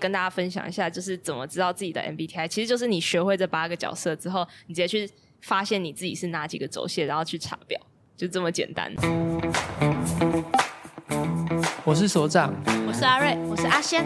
[0.00, 7.80] 跟大家分享一下，就是怎么知道自己的 MBTI，其实就是你学会这八个角色之后，你直接去发现你自己是哪几个轴线，然后去查表，
[8.16, 8.94] 就这么简单。
[11.84, 12.54] 我是所长，
[12.86, 14.04] 我是阿瑞，我是阿仙。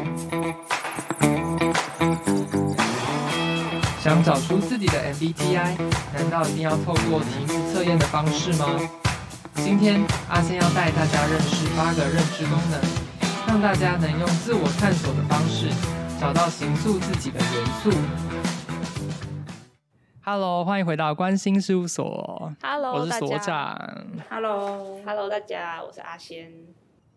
[4.01, 5.77] 想找出自己的 MBTI，
[6.15, 8.81] 难道一定要透过题目测验的方式吗？
[9.57, 12.81] 今天阿仙要带大家认识八个认知功能，
[13.53, 15.69] 让大家能用自我探索的方式，
[16.19, 17.91] 找到形塑自己的元素。
[20.23, 22.51] Hello，欢迎回到关心事务所。
[22.63, 23.79] Hello，我是所长。
[24.31, 26.51] Hello，Hello，大家，我是阿仙。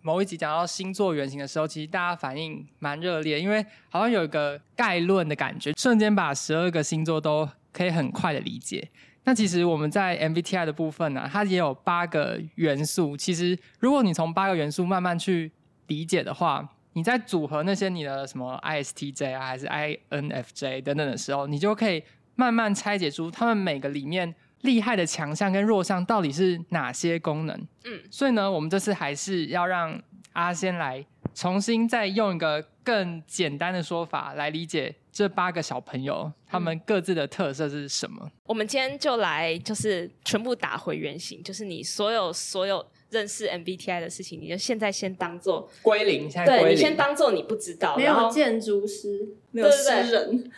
[0.01, 8.89] 某一集讲到星座原型的时候，其实大家反应蛮热烈，因为好像有一个概论的感觉，瞬间把十二个星座都可以很快的理解。
[9.23, 13.15] 那其实我们在 MBTI 的部分呢、啊，它也有八个元素。
[13.15, 15.49] 其实如果你从八个元素慢慢去
[15.87, 22.03] 理解的话，你在组合那些你的什么 ISTJ 啊，还是 INFJ 等等的时候，你就可以
[22.35, 24.35] 慢慢拆解出他们每个里面。
[24.61, 27.55] 厉害的强项跟弱项到底是哪些功能？
[27.83, 30.01] 嗯，所以呢，我们这次还是要让
[30.33, 38.19] 阿仙来重新再用一个更简单的说法来理解这八个小朋友他们各自的特色是什么。
[38.23, 42.83] 嗯，我们今天就来就是全部打回原形，就是你所有所有
[43.15, 50.51] 认识 MBTI 的事情，你就现在先当做归零，现在零，对，你先当做你不知道，没有建筑师，没有诗人。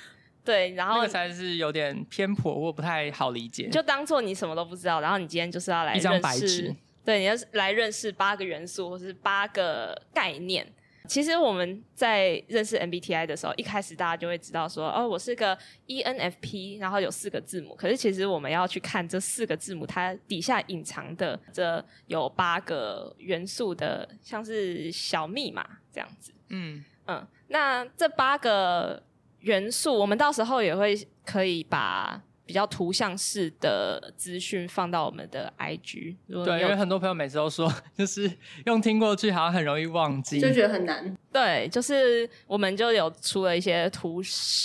[0.43, 3.69] 对，然后那个才是有点偏颇或不太好理解。
[3.69, 6.75] 就当做你什么都不知道，然后你今天就是要来认识，一张白纸。
[7.05, 10.65] 对，你要来认识八个元素或是八个概念。
[11.07, 17.73] 其实我们在认识 MBTI 的时候，一开始大家就会知道说，哦，我是个 ENFP，然后有四个字母。
[17.75, 26.33] 可是其实我们要去看这四个字母，它底下隐藏的这有八个元素的，像是小密码这样子。
[26.49, 29.01] 嗯嗯，那这八个。
[29.41, 36.15] 元素，我们到时候也会可以把比较图像式的资讯放到我们的 IG。
[36.27, 38.31] 对，因为很多朋友每次都说， 就是
[38.65, 41.15] 用听过去好像很容易忘记，就觉得很难。
[41.31, 44.21] 对，就是我们就有出了一些图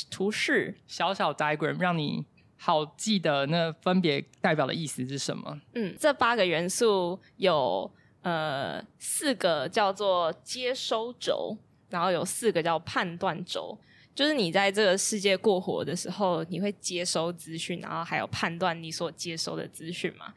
[0.08, 2.24] 图示，小小 diagram，让你
[2.56, 5.60] 好记得那分别代表的意思是什么。
[5.74, 7.90] 嗯，这八个元素有
[8.22, 11.56] 呃四个叫做接收轴，
[11.90, 13.76] 然后有四个叫判断轴。
[14.14, 20.34] 就是你在这个世界过活的时候，你会接收资讯，然后还有判断你所接收的资讯嘛？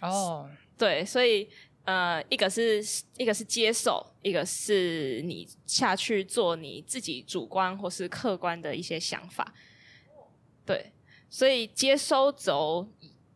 [0.00, 1.48] 哦，对，所以
[1.84, 2.84] 呃，一个是
[3.16, 9.54] 一个是接受，一个是你下去做你自己主观或是客观的一些想法。
[10.66, 10.92] 对，
[11.30, 12.88] 所以接收轴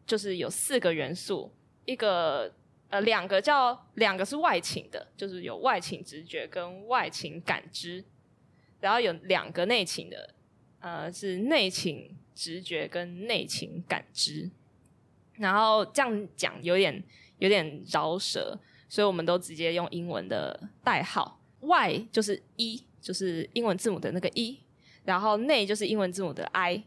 [0.04, 1.52] 就是有四个元素，
[1.84, 2.52] 一个
[2.88, 8.04] 呃两个叫两个是外情的，就是有外情直觉跟外情感知。
[8.86, 10.32] 然后有两个内情的，
[10.78, 14.48] 呃，是内情直觉跟内情感知。
[15.32, 17.02] 然后这样讲有点
[17.38, 18.56] 有点饶舌，
[18.88, 21.40] 所以我们都直接用英文的代号。
[21.58, 24.60] Y 就是 E，就是英文字母的那个 E。
[25.04, 26.84] 然后内就是英文字母的 I。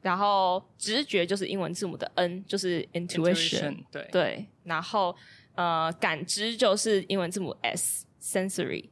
[0.00, 3.84] 然后直觉就是英文字母的 N，就是 intuition。
[3.92, 4.46] 对对。
[4.62, 5.14] 然后
[5.54, 8.88] 呃，感知就是英文字母 S，sensory。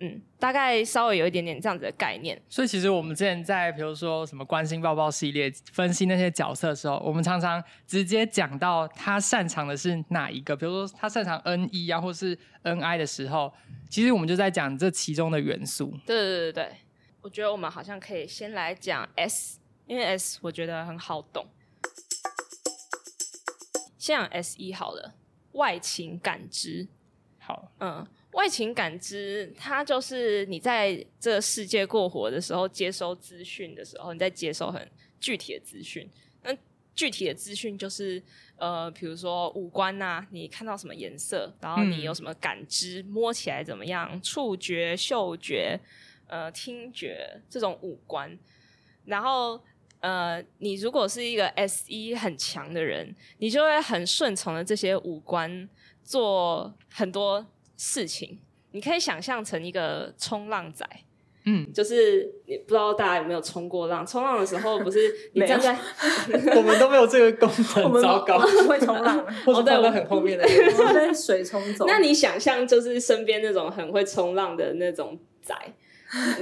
[0.00, 2.40] 嗯，大概稍微有一点点这样子的概念。
[2.48, 10.56] 所以其实我们之前在比如说什么关心抱抱系列分析那些角色的时候，我们常常直接讲到他擅长的是哪一个。
[10.56, 13.52] 比如说他擅长 N E 啊，或是 N I 的时候，
[13.90, 15.92] 其实我们就在讲这其中的元素。
[16.06, 16.72] 对对对对，
[17.20, 21.44] 我觉得我们好像可以先来讲 S，因为 S 我觉得很好懂。
[23.98, 25.14] 先讲 S 一好了，
[25.52, 26.86] 外情感知。
[27.40, 28.06] 好，嗯。
[28.32, 36.08] 外倾感知，它就是你在这个世界过活的时候，接收资讯的时候，你在接收很具体的资讯。
[36.42, 36.54] 那
[36.94, 38.22] 具体的资讯就是，
[38.56, 45.80] 呃，比如说五官呐、啊，你看到什么颜色，然后你有什么感知，摸起来怎么样，触觉、嗅觉，
[46.26, 48.38] 呃，听觉这种五官。
[49.06, 49.58] 然后，
[50.00, 55.66] 呃，你如果是一个 SE 很强的人，你就会很顺从的这些五官
[56.04, 57.44] 做很多。
[57.78, 58.38] 事情，
[58.72, 60.84] 你可以想象成一个冲浪仔，
[61.44, 64.04] 嗯，就是你不知道大家有没有冲过浪？
[64.06, 65.78] 冲浪的时候不是你站在，
[66.56, 67.48] 我们都没有这个功
[67.92, 68.38] 能，糟糕，
[68.68, 70.44] 会冲浪，或者跑在很后面的，
[70.76, 71.86] 我被水冲走。
[71.86, 75.54] 那你想象就是身边那种很会冲浪的那种仔，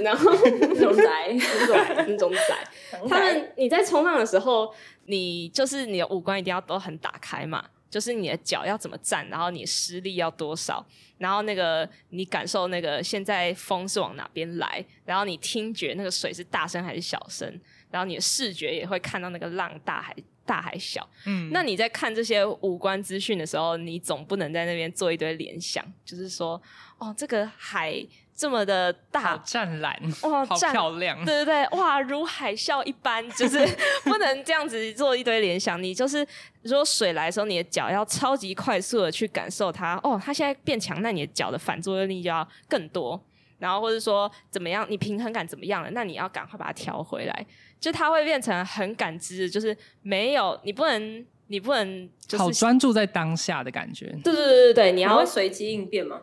[0.01, 4.73] 然后那种仔，那 种那种仔，他们你在冲浪的时候，
[5.05, 7.63] 你就是你的五官一定要都很打开嘛。
[7.89, 10.85] 就是你的脚要怎么站，然后你的施力要多少，
[11.17, 17.47] 然后那个你感受那个现在风是往哪边来，然后你听觉那个水是大声还是小声，
[17.89, 21.07] 然后你的视觉也会看到那个浪大还大还小。
[21.25, 26.61] 嗯，那你在看这些五官资讯的时候，你总不能在那边做一堆联想，就是说，
[26.97, 28.05] 哦，这个海。
[28.37, 33.57] 这么的大，湛蓝哇， 好漂亮，对对对，哇，如海啸一般，就是
[34.05, 35.81] 不能这样子做一堆联想。
[35.81, 36.25] 你就是
[36.61, 39.99] 如果水来的时候，你的脚要超级快速的去感受它。
[40.03, 43.19] 哦，它现在变强，那你的脚的反作用力就要更多。
[43.57, 45.89] 然后或者说怎么样，你平衡感怎么样了？
[45.89, 47.45] 那你要赶快把它调回来。
[47.79, 54.05] 就它会变成很感知，就是没有你不能，你不能就是好专注在当下的感觉。
[54.23, 56.21] 对对对对对，你要随机应变吗？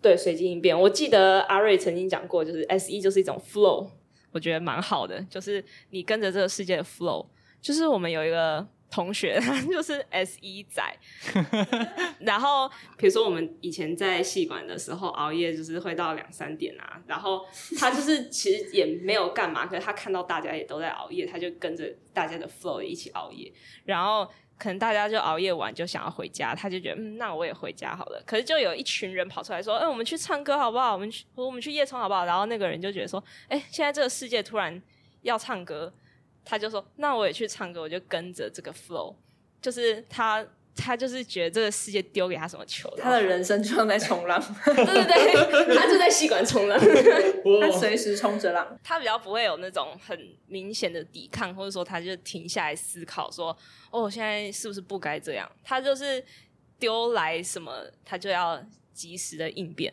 [0.00, 0.78] 对，随机应变。
[0.78, 3.88] 我记得阿瑞曾经讲过，就是 S E 就是一种 flow，
[4.30, 5.20] 我觉得蛮好的。
[5.24, 7.26] 就是你跟着这个世界的 flow。
[7.60, 10.80] 就是我们有一个同学， 他就是 S E 仔。
[12.20, 17.02] 然后比如说我们以前在戏馆的时候熬夜，就是会到两三点啊。
[17.08, 17.44] 然后
[17.76, 23.52] 他就是其实也没有干嘛，可是他看到大家也都在熬夜，他就跟着大家的 flow 一起熬夜。
[23.84, 24.30] 然后。
[24.58, 28.22] 可能大家就熬夜玩就想要回家，他就觉得嗯，那我也回家好了。
[28.26, 30.92] 可是就有一群人跑出来说，哎、我们去唱歌好不好？
[30.92, 32.24] 我们去，我们去夜冲好不好？
[32.24, 34.82] 然后那个人就觉得说，哎、现在这个世界突然
[35.22, 35.92] 要唱歌，
[36.44, 39.14] 他就说，那我也去唱歌，我就跟着这个 flow，
[39.62, 40.46] 就是他。
[40.78, 48.78] 他就是觉得这个世界丢给他什么球，他的人生就像在冲浪，对对对，他就在吸管冲浪，他随时冲着浪。
[48.82, 50.16] 他比较不会有那种很
[50.46, 53.54] 明显的抵抗，或者说他就停下来思考说，
[53.90, 55.50] 哦，现在是不是不该这样？
[55.64, 56.24] 他就是
[56.78, 57.72] 丢来什么，
[58.04, 58.62] 他就要
[58.94, 59.92] 及时的应变。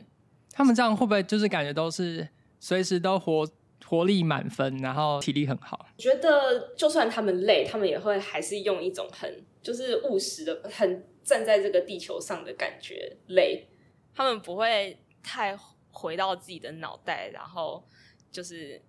[0.54, 2.26] 他们这样会不会就是感觉都是
[2.60, 3.46] 随时都活
[3.84, 5.88] 活力满分，然后体力很好？
[5.98, 9.44] 觉得就算他们累，他们也会还是用一种很。
[9.66, 13.68] 就是务实的，很站在这个地球上的感觉累，
[14.14, 15.58] 他们不会太
[15.90, 17.84] 回到自己的脑袋，然后
[18.32, 18.80] 就是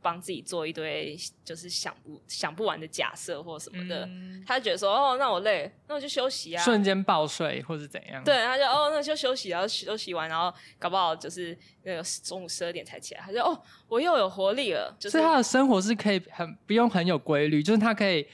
[0.00, 4.06] 帮自己做一堆就是想不想不完的假设或什么的。
[4.06, 8.22] 嗯、他就觉得说，哦，那我累，那我就休息啊，瞬间爆睡或是怎样？
[8.24, 14.94] 对，他就哦，那就休息，然后休息完，然后搞不好就是那个中午十二点才起来，他就哦，我又有活力了。
[14.98, 18.26] 就是、所以他的生活是可以很不用很有规律，就是他可以。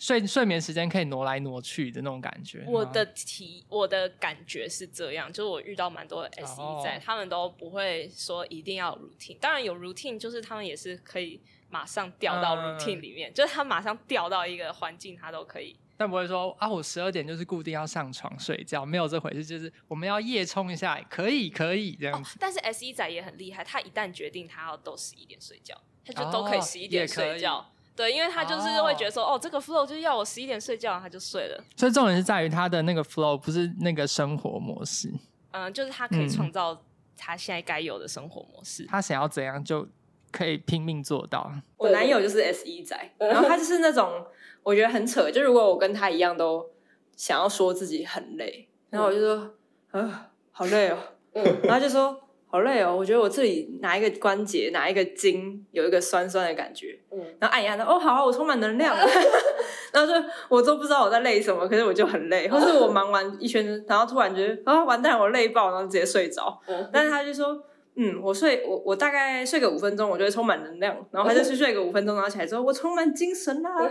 [0.00, 2.64] 睡睡眠时间可以挪来挪去的那种感觉。
[2.66, 7.02] 我的体，我的感觉是这样，就是我遇到蛮多的 SE 在，oh.
[7.04, 9.36] 他们都不会说一定要 routine。
[9.38, 11.38] 当然有 routine，就是他们也是可以
[11.68, 13.34] 马上掉到 routine 里面，uh.
[13.34, 15.76] 就是他马上掉到一个环境，他都可以。
[15.98, 19.44] 但不会说啊，我十二点就是固定要上床睡觉，没有这回事。
[19.44, 22.30] 就是我们要夜冲一下，可以可以这样子。
[22.30, 27.56] Oh, 但是 SE 仔也很厉害，他一旦决定他要都十一点睡觉，他就都可以十一点睡觉。
[27.56, 27.64] Oh,
[27.96, 31.64] 对，因为他就是会觉得说，哦，哦，这个 flow 就是要我十一点睡觉，他就睡了。
[31.76, 35.12] 所以重点是在于他的那个 flow，不是那个生活模式。
[35.50, 36.82] 嗯，就是他可以创造
[37.16, 38.84] 他现在该有的生活模式。
[38.84, 39.86] 嗯，他想要怎样就
[40.30, 41.52] 可以拼命做到。
[41.76, 44.24] 我男友就是 SE 仔，然后他就是那种
[44.62, 46.70] 我觉得很扯，就如果我跟他一样都
[47.16, 49.54] 想要说自己很累，然后我就说，
[49.90, 50.98] 啊，好累哦，
[51.34, 52.18] 嗯，然后就说。
[52.50, 58.94] 好累哦，我觉得我这里哪一个关节、哪一个筋有一个酸酸的感觉，嗯，然后按一按，哦，好，啊我充满能量，
[59.92, 67.64] 然后就我都不知道我在累什么，可是我就很累，或是我忙完一圈，然后突然觉得啊，完蛋，我累爆，然后直接睡着，嗯，但是他就说。
[67.96, 73.70] 嗯，我睡我我大概睡个五分钟，我就会充满能量，然后他就去睡个五分钟，然后起来之后我充满精神啦。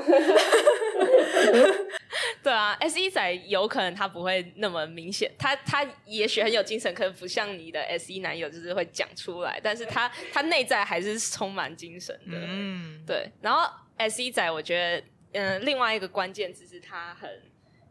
[2.42, 12.38] 对啊，SE 仔有可能他不会那么明显，他他也许很有精神，可能不像你的 SE 男友就是会讲出来，但是他他内在还是充满精神的。
[12.48, 13.30] 嗯，对。
[13.42, 13.70] 然后
[14.10, 14.98] SE 仔，我觉得
[15.34, 17.30] 嗯、呃，另外一个关键词是他很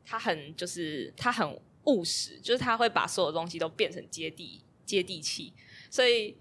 [0.04, 5.52] 他很就是他很务实，就是他会把所有东西都变成接地接地气。
[5.90, 6.37] 所以，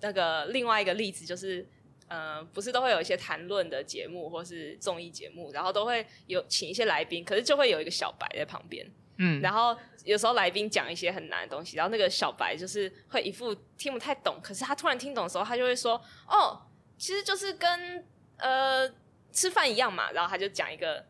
[0.00, 1.66] 那个另外一个例子就是，
[2.08, 8.86] 呃，不是都会有一些谈论的节目或是综艺节目，然后都会有请一些来宾，可是就会有一个小白在旁边，
[9.18, 15.94] 嗯，然后有时候来宾讲一些很难的东西，然后那个小白就是会一副听不太懂，可是他突然听懂的时候，他就会说，
[16.26, 16.60] 哦，
[16.98, 18.04] 其实就是跟
[18.38, 18.92] 呃
[19.32, 21.04] 吃饭一样嘛，然后他就讲一个，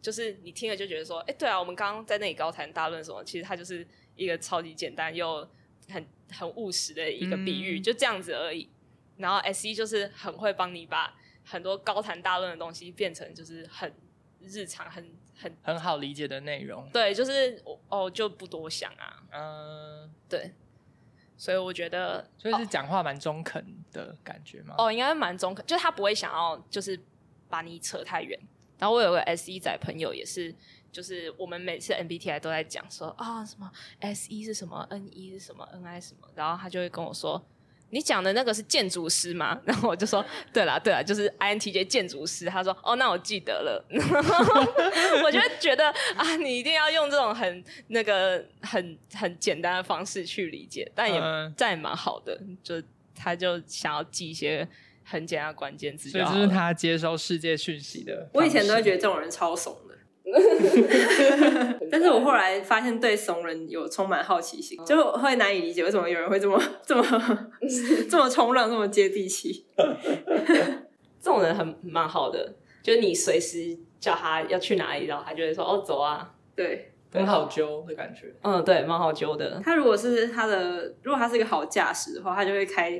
[0.00, 3.86] 就是你听了就觉得说，哎，对啊，我们刚刚在那里高谈大论什么，其实他就是
[4.16, 5.46] 一个超级简单又
[5.88, 6.06] 很。
[6.34, 8.66] 很务实的一个比喻，嗯、就这样子而已。
[9.18, 13.92] 然后 SE 就是很会帮你把很多高谈大论的东西变成就是很
[14.40, 16.88] 日常、很很很好理解的内容。
[16.90, 19.22] 对，就是哦，就不多想啊。
[19.30, 20.52] 嗯，对。
[21.36, 23.62] 所以我觉得，所以是讲话蛮中肯
[23.92, 24.74] 的感觉吗？
[24.78, 26.98] 哦，应该蛮中肯，就是他不会想要就是
[27.50, 28.40] 把你扯太远。
[28.78, 30.54] 然后我有个 SE 仔朋友也是。
[30.92, 33.68] 就是我们每次 MBTI 都在讲说啊什么
[34.14, 37.42] SE 是什么，NE 是什么，NI 什么，然后他就会跟我说。
[37.94, 39.60] 你讲的那个是建筑师吗？
[39.66, 42.46] 然后我就说，对啦，对啦，就是 INTJ 建筑师。
[42.46, 43.84] 他说，哦，那我记得了。
[45.22, 51.20] 我就觉得啊，你一定要用这种很那个很很简单的方式去理解，但也
[51.54, 52.40] 这也蛮好的。
[52.62, 52.82] 就
[53.14, 54.66] 他就想要记一些
[55.04, 58.26] 很简单的关键字，所以这是他接收世界讯息的。
[58.32, 59.91] 我以前都会觉得这种人超怂的。
[61.90, 67.04] 但是我后来发现对怂人有充满好奇心，就会难以理解为什么有人会这么这么
[68.08, 69.66] 这么冲浪，这么接地气。
[71.20, 78.34] 这种人很蛮好的，就是你随时叫他要去哪里，然后他就会说哦走啊，对，很好揪的感觉。
[78.42, 79.60] 嗯，对，蛮好揪的。
[79.62, 82.90] 他如果是他的，如果他是一个好驾驶的话，他就会开。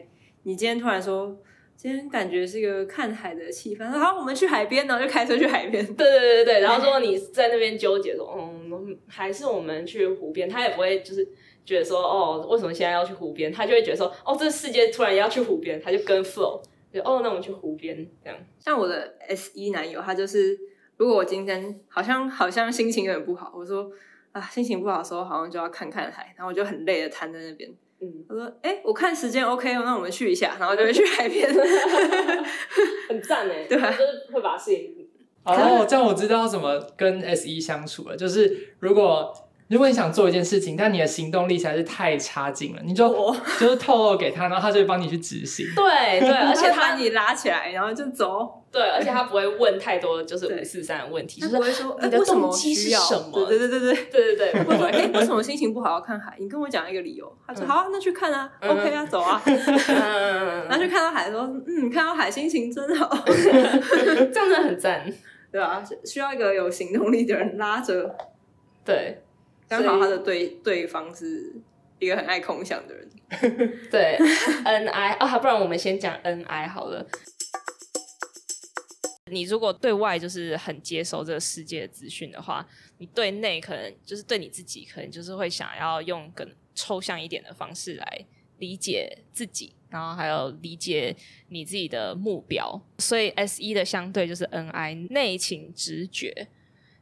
[0.42, 1.36] 你今天突然说。
[1.82, 5.84] 今天感觉是一个看海的气氛，好，我们去海边，然后就开车去海边。
[5.96, 11.26] 对对对对，然后说你在那边纠结说，嗯，还是我们去湖边，他也不会就是
[11.66, 13.50] 觉得说，哦，为什么现在要去湖边？
[13.50, 16.62] 他就会觉得说，哦，这世界突然要去湖边，他就跟 flow，
[16.94, 18.38] 就哦，那我们去湖边这样。
[18.60, 20.56] 像我的 S 一男友，他就是，
[20.98, 23.90] 如果我今天好像好像心情有点不好，我说
[24.30, 27.68] 啊，心情不好的时候，好像就要看看海，然后我就很累的瘫在那边。
[28.02, 31.48] 嗯，他说：“哎、欸，我看时间 OK 哦，那我们去一下，然后就会去海边，
[33.08, 35.08] 很赞哎，对，就是会把事情。
[35.44, 39.32] 哦，这样我知道怎么跟 SE 相处了，就是如果。”
[39.68, 43.08] 如果你想做一件事情，但你的行动力实在是太差劲了，你就
[43.58, 45.64] 就是透露给他，然后他就会帮你去执行。
[45.74, 48.61] 对对， 而且他把你拉起来，然后就走。
[48.72, 52.98] 对，而且他不会问太多，就是五四三的问题，他不会说，哎，为什么需要？
[53.46, 56.34] 对对对对对对对，不会，哎，为什么心情不好要看海？
[56.40, 57.30] 你跟我讲一个理由。
[57.46, 65.04] 他说好，那去看啊，OK 啊，走啊，然后去看到海，说，嗯，看到海心情真好， 这样子很赞，
[65.52, 65.84] 对吧？
[66.04, 68.16] 需要一个有行动力的人拉着，
[68.86, 69.22] 对，
[69.68, 71.52] 刚好他的对对方是
[71.98, 73.06] 一个很爱空想的人，
[73.90, 74.18] 对
[74.64, 77.06] ，N I 啊，不然我们先讲 N I 好了。
[79.32, 82.66] 你如果对外就是很接收这个世界资讯的话，
[82.98, 88.26] 你对内可能就是对你自己，可能就是会想要用更抽象一点的方式来
[88.58, 91.16] 理解自己，然后还有理解
[91.48, 92.80] 你自己的目标。
[92.98, 96.48] 所以 S 一的相对就是 N I 内情直觉。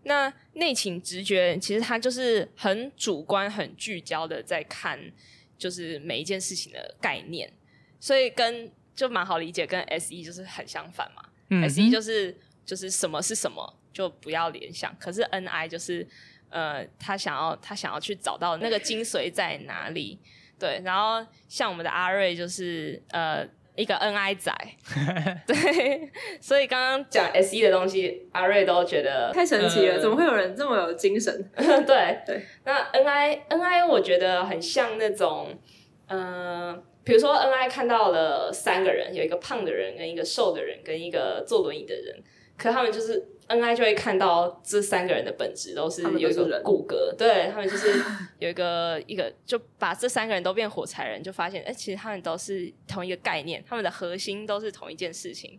[0.05, 5.13] 那内情直觉其实它就是很主观、很聚焦的在看，
[5.59, 7.53] 就是每一件事情的概念，
[7.99, 11.23] 所以跟就蛮好理解，跟 S E 就是很相反嘛。
[11.51, 16.07] 嗯，S E 就是就是什么是什么就不要联想，可是 N I 就是
[16.49, 20.19] 呃，他想要他想要去找到那个精髓在哪里，
[20.59, 20.81] 对。
[20.85, 23.47] 然后像我们的阿瑞就是呃。
[23.77, 24.53] 一个 N I 仔，
[25.47, 31.33] 对，所以刚刚讲 S E 的东西，阿瑞都觉得太神奇了，呃、怎么会有人这么有精神？
[31.57, 35.57] 对对，对那 N I N I 我觉得很像那种，
[36.09, 42.23] 嗯、呃，比如说 N I 看到了三个人，有一个胖的人，跟一个瘦的人，跟一个坐轮椅的人，
[42.57, 43.27] 可他们就是。
[43.51, 48.01] N I 就会看到这三个人的本质都是有一个骨骼，他对他们就是
[48.39, 55.59] 有一个 一个，就把这三个人都变火柴人，就发现哎、欸，其实他们都是同一个概念，他们的核心都是同一件事情。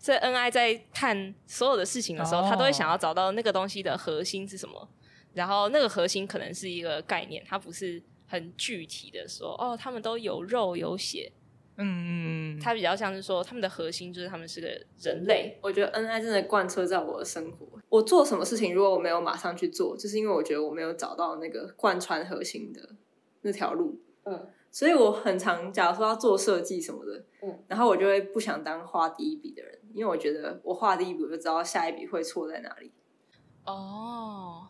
[0.00, 4.88] 所以 N I 在看所有的事情的时候，他都会想要找到那个东西的核心是什么，
[5.34, 11.32] 然后那个核心可能是一个概念，它不是很具体的说哦，他们都有肉有血。
[11.80, 14.66] 嗯，他比较像是说，他们的核心就是他们是个
[15.00, 15.56] 人类。
[15.62, 17.68] 我觉得 N I 真的贯彻在我的生活。
[17.88, 22.96] 我做什么事情，如果我没有马上去做，就是因为我觉得我没有找到那个贯穿核心的
[23.42, 24.00] 那条路。
[24.24, 32.90] 嗯，所以我很常，假如说要做设计什么的，嗯，然后我就会不想当画第一笔的人，因为我觉得我画第一笔，我就知道下一笔会错在哪里。
[33.64, 34.66] 哦，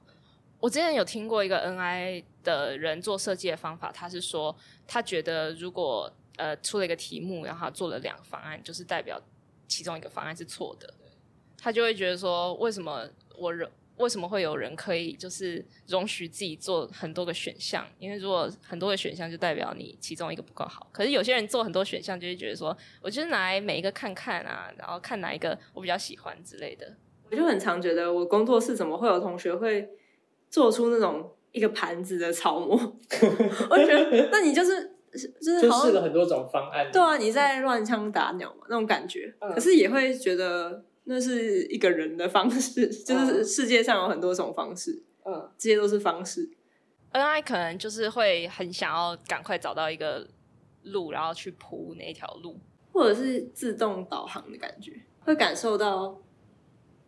[0.60, 4.54] 我之前有听过一个 N I 的人做设计的方法，他是说，
[4.86, 9.20] 他觉得如果呃，出了一个题目，然后他做了两个方案，就是代表
[9.66, 10.92] 其中一个方案是错的。
[11.56, 17.84] 他就会觉得说，为什么我人为什么会有人可以就是容许自己做很多个选项？
[17.98, 20.88] 因为如果很多个选项，就代表你其中一个不够好。
[20.92, 26.96] 可是有些人做很多选项，就会觉得说，我就是拿来每一个看看啊，然后看哪一个我比较喜欢之类的。
[27.30, 29.90] 我就很常觉得，我工作室怎么会有同学会
[30.50, 32.76] 做出那种一个盘子的草模？
[33.70, 34.94] 我觉得，那你就是。
[35.10, 39.34] 就是试了很多种方案，对啊，你在乱枪打鸟嘛，那种感觉。
[39.40, 46.50] 嗯、可是也会觉得那是一个人的方式，嗯、 就是世界上有很多种方式，嗯，这些都是方式。
[47.12, 50.28] N I 可能就是会很想要赶快找到一个
[50.82, 52.60] 路，然后去铺那一条路，
[52.92, 54.92] 或者是自动导航的感觉，
[55.24, 56.20] 会感受到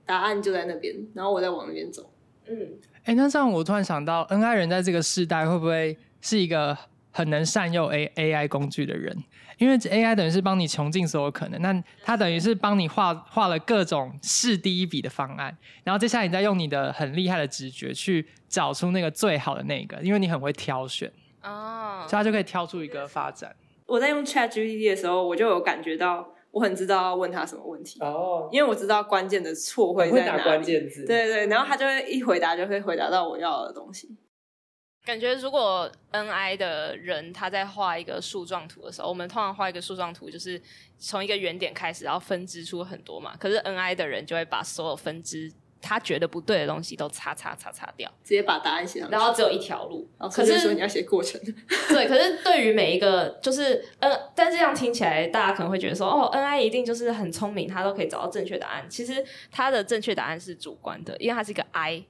[0.06, 2.10] 答案就在那边，然后我再往那边走。
[2.46, 6.76] 嗯，哎，那这样我突然想到，N I 人在这个世代会不会是一个
[7.10, 9.16] 很能善用 A A I 工具的人？
[9.58, 15.54] 因为 A I 等于是帮你穷尽所有可能，那它等于是帮你画画了各种试第一笔的方案，
[15.84, 23.54] 然后接下来你再用你的很厉害的直觉去找出那个最好的那个，因为你很会挑选哦，所以它就可以挑出一个发展。
[23.84, 34.16] 我在用 Chat GPT 的时候，我就有感觉到我很知道要问他什么问题哦，因为我知道关键的错会在哪里，会打关键字，对对，然后他就会一回答就会回答到我要的东西。
[35.02, 40.60] 感觉如果 N I 的人他在画一个树状图的时候，我们通常画一个树状图就是
[40.98, 43.34] 从一个原点开始，然后分支出很多嘛。
[43.38, 50.08] 可是 N I 的人就会把所有分支他觉得不对的东西都擦擦擦擦掉，直接把答案写上，然后只有一条路。
[50.32, 51.40] 可是说你要写过程，
[51.88, 52.06] 对。
[52.06, 58.86] 可是对于每一个就是嗯，但是这样听起来大家可能会觉得说哦，N I 一定就是很聪明，他都可以找到正确答案。
[58.88, 62.04] 其实他的正确答案是主观的，因为它是一个 I。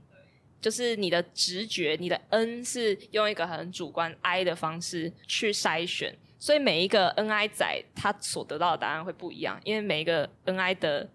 [0.61, 11.09] 就是你的直觉，你的 N 是用一个很主观 I 的方式去筛选，所以每一个 NI 仔他所得到的答案会不一样，因为每一个 NI 的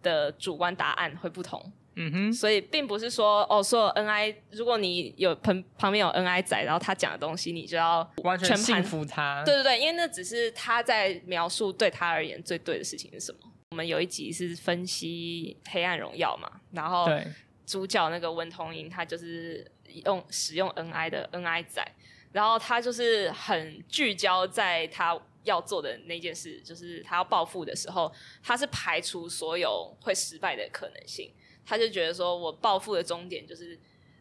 [0.00, 1.72] 的主观答案会不同。
[1.96, 9.42] 嗯哼，所以并不是说哦，所有 NI 如果你有旁旁边有 NI 仔，然后他讲的东西你就要完全信服他。
[9.44, 13.38] 对对对，因为那只是他在描述对他而言最对的事情是什么。
[13.70, 17.26] 我们有一集是分析《黑暗荣耀》嘛，然后对。
[17.66, 19.66] 主角那个温童莹，他就是
[20.04, 21.82] 用使用 NI 的 NI 仔，
[22.30, 31.32] 然后他就是很聚焦在他要做的那件事，就是他要报复的时候，他是排除所有会失败的可能性。
[31.64, 33.78] 他就觉得说，我报复的终点就是，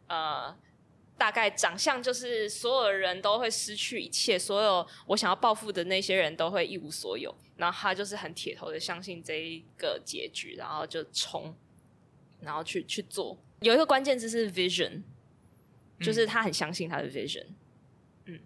[0.08, 0.56] 呃，
[1.18, 7.36] 大概长相就是所有人都会失去一切，所有我想要报复的那些人都会一无所有。
[7.56, 11.56] 然后他就是很铁头的相信这一个结局，然后就冲。
[12.42, 15.02] 然后去去做，有一个关键字是 vision，
[16.02, 17.46] 就是他很相信他的 vision，
[18.26, 18.38] 嗯，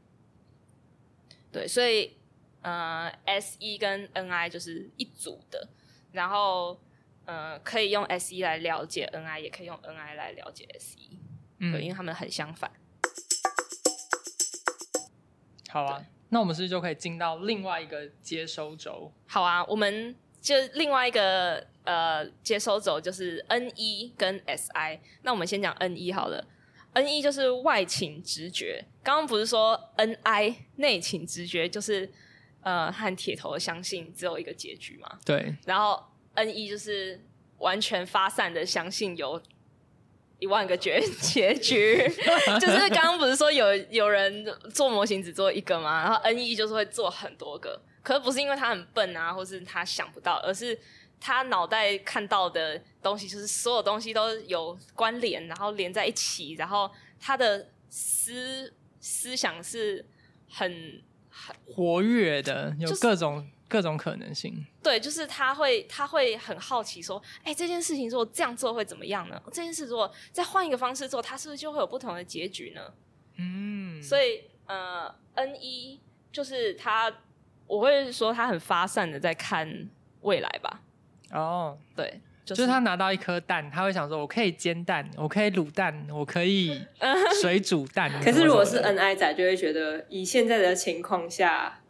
[1.52, 2.16] 对，所以
[2.62, 5.68] 呃，S E 跟 N I 就是一组的，
[6.12, 6.80] 然后
[7.28, 11.20] 呃，可以用 S E 来了解 N I，也可以用 N I 来了解 S E，
[11.60, 12.72] 嗯，对，因为他们很相反。
[15.70, 19.14] 好啊，那我们是不是就可以进到另外一个接收轴？
[19.28, 21.68] 好啊，我们就另外一个。
[21.88, 25.00] 呃，接收轴就是 N 一跟 S I。
[25.22, 26.46] 那我们先讲 N 一好了。
[26.92, 28.84] N 一就是外倾直觉。
[29.02, 32.12] 刚刚不是说 N I 内倾直觉就是
[32.60, 35.18] 呃，和铁头相信只有一个结局嘛？
[35.24, 35.56] 对。
[35.66, 36.06] 然后
[36.38, 37.20] N 一就是
[37.60, 39.42] 完全发散的相信有
[40.40, 41.98] 一万个结结局。
[42.60, 46.04] 就是刚刚不是说有有人做模型只做一个吗？
[46.04, 47.82] 然后 N E 就是会做很多个。
[48.02, 50.80] 可是不是因为他很笨啊，或是他想不到，而是。
[51.20, 56.88] 他脑袋看到的东西，就是所有东西都有关联，然后连在一起，然后
[57.20, 60.06] 他的思思想是
[60.48, 64.66] 很很活跃的，有各种、就是、各种可能性。
[64.82, 69.42] 对，就是他会他会很好奇说，哎，这件事情如果这样做会怎么样呢？
[69.48, 72.82] 这件事如果再换一个方式做，他是不是就会有不同的结局呢？
[73.38, 76.00] 嗯，所以呃，N 一
[76.32, 77.12] 就是他，
[77.68, 79.90] 我会说他很发散的在看
[80.22, 80.82] 未来吧。
[81.32, 86.82] 哦，oh, 对，就是、就是他拿到一颗蛋，他会想说：“我可以煎蛋，我可以卤蛋，我可以
[87.42, 91.82] 水煮蛋。”可是如果是 N I 仔，就会觉得以现在的情况下，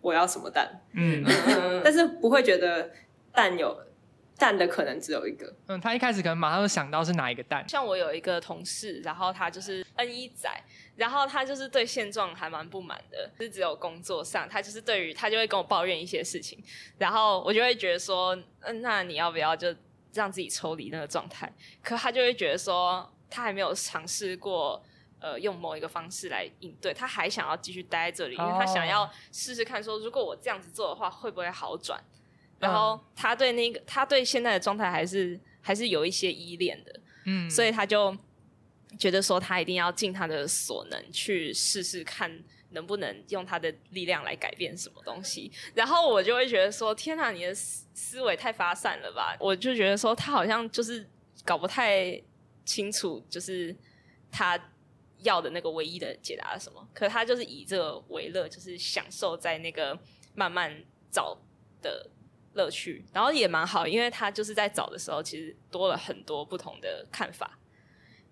[0.00, 0.68] 我要什么蛋？
[0.94, 1.24] 嗯，
[1.84, 2.90] 但是不会觉得
[3.32, 3.84] 蛋有。
[4.40, 5.52] 蛋的可能只有一个。
[5.66, 7.68] 嗯，他一开始可能马上就想到是哪一个蛋。
[7.68, 10.48] 像我有一个同事，然后他就是 N 一仔，
[10.94, 16.62] 然后他就是对现状还蛮不满的，就是只有工作上，他就是对于他就会跟我抱怨一些事情，
[16.98, 19.74] 然后我就会觉得说，嗯，那你要不要就
[20.14, 21.52] 让自己抽离那个状态？
[21.82, 24.80] 可他就会觉得说，他还没有尝试过，
[25.20, 32.02] 呃，用某一个方式来应对，他还想要继续待在这里，因为他想要试试看，说如果我这样子做的话，会不会好转？
[32.58, 38.16] 然后他对那个，他对现在的状态还是还是有一些依恋的，嗯，所以他就
[38.98, 45.52] 觉得说他一定要尽他的所能去试试看能不能用他的力量来改变什么东西。
[45.74, 49.36] 然后我就会觉得说，天哪，你的思思维太发散了吧？
[49.38, 51.08] 我就觉得说他好像就是
[51.44, 52.20] 搞不太
[52.64, 53.74] 清楚，就是
[54.32, 54.58] 他
[55.20, 56.88] 要的那个唯一的解答是什么。
[56.94, 59.98] 可他就是以这个为乐，就是享受在那个
[60.34, 61.36] 慢慢找
[61.82, 62.10] 的。
[62.54, 67.56] 乐趣，然后也蛮好，因为他就是在找的时候，其实多了很多不同的看法。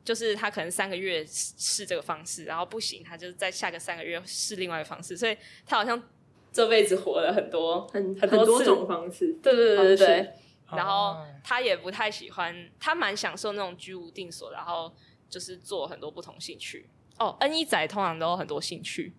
[0.02, 5.16] 就是他可能三个月试这个方式，然后不行，他就在下个三个月试另外一个方式。
[5.16, 6.02] 所以他好像
[6.50, 9.32] 这辈子活了很多很很多，很多种方式。
[9.40, 10.32] 对对对对对。
[10.72, 14.92] 然后他也不太喜欢，他蛮享受那种居无定所，然后
[15.28, 16.88] 就是做很多不同兴趣。
[17.18, 19.14] 哦，N 一仔通常都有很多兴趣。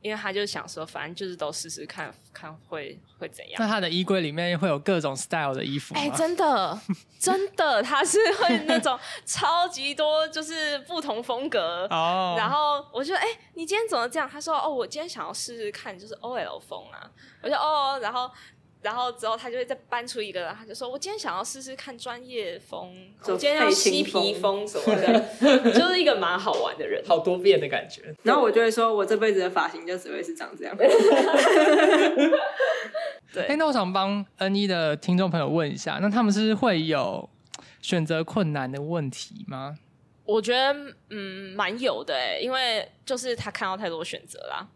[0.00, 3.56] 因为他就想说，反正就是都试试看看会会怎样。
[3.58, 6.00] 那他的衣柜里面会有各种 style 的衣服吗？
[6.00, 6.80] 哎、欸，真的
[7.18, 11.84] 真的，他是会那种超级多，就是不同风格。
[11.90, 12.36] 哦。
[12.38, 14.28] 然后我就，哎、欸，你今天怎么这样？
[14.30, 17.10] 他说，哦，我今天想要试试看，就是 OL 风啊。
[17.42, 18.30] 我就哦，然后。
[18.80, 25.20] 然后之后他就会再搬出一个，他就说：“我今天想要试试看专业风，我今天要嬉皮风什么的，
[25.72, 28.02] 就是一个蛮好玩的人，好多变的感觉。
[28.22, 30.76] ”然后我就会说：“我这辈子的发型就只会是长这样。
[33.32, 33.46] ”对。
[33.46, 37.28] 哎，那我想帮 N 一的听众朋友问一下，那他们是会有
[37.82, 39.76] 选择困难的问题吗？
[40.24, 40.74] 我觉得
[41.10, 44.68] 嗯，蛮有的哎，因为就是他看到太多选择啦。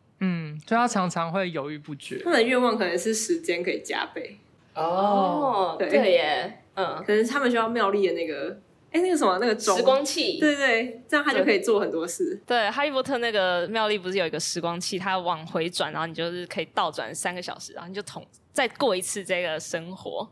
[0.53, 2.21] 嗯，所以他常常会犹豫不决。
[2.23, 4.38] 他们的愿望可能是时间可以加倍。
[4.75, 8.59] 哦，对，对耶，嗯，可能他们需要妙丽的那个，
[8.91, 12.41] 哎、欸，那个什么，那个时光器，对对，这样他就可以做很多事。
[12.47, 20.27] 对，哈利波特那个妙丽不是有一个时光器，它往回转，然后你就是可以倒转三个小时，然后你就同再过一次这个生活。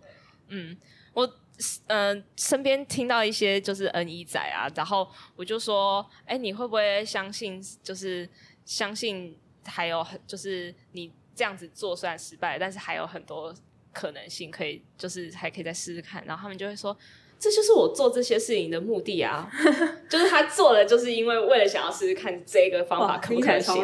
[0.48, 0.74] 嗯，
[1.12, 1.26] 我
[1.88, 5.06] 嗯、呃、身边听到一些就是 N 一仔啊，然后
[5.36, 7.62] 我就说，哎、欸，你会不会相信？
[7.82, 8.26] 就是
[8.64, 9.36] 相信。
[9.70, 13.54] 还有很就是你这样子做虽然失败，但是还有很多
[13.92, 16.22] 可能性可以，就是还可以再试试看。
[16.26, 16.94] 然后他们就会说，
[17.38, 19.50] 这就是我做这些事情的目的啊，
[20.10, 23.82] 就是他做了，就是因为为了想要试试看这个方法可不可行。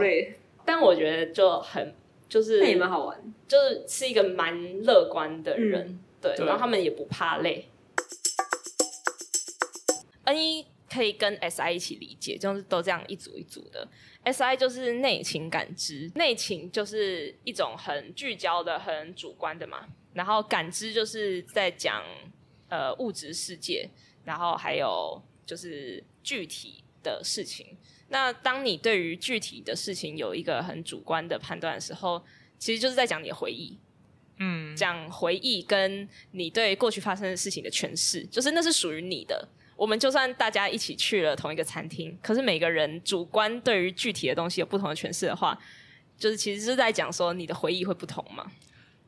[0.64, 1.94] 但我觉得就很
[2.28, 6.44] 就是也蛮好玩，就是是一个蛮乐观的人，嗯、对，对。
[6.44, 7.68] 然后他们也不怕累。
[10.24, 13.86] N 一可以跟 S I 一起理解，就是都这样一组一组的。
[14.22, 19.86] S I 就是内情感知，内情就是一种很聚焦的、很主观的嘛。
[20.14, 22.02] 然后感知就是在讲
[22.68, 23.88] 呃物质世界，
[24.24, 27.76] 然后还有就是具体的事情。
[28.08, 32.24] 那当你对于具体的事情有一个很主观的判断的时候，
[32.58, 33.76] 其实就是在讲你的回忆，
[34.38, 39.48] 嗯，讲回忆跟你对过去发生的事情的诠释，就是那是属于你的。
[39.76, 45.56] 我们就算大家一起去了同一个餐厅，可是每个人主观对于具体的东西有不同的诠释的话，
[46.18, 48.50] 就是其实是在讲说你的回忆会不同嘛？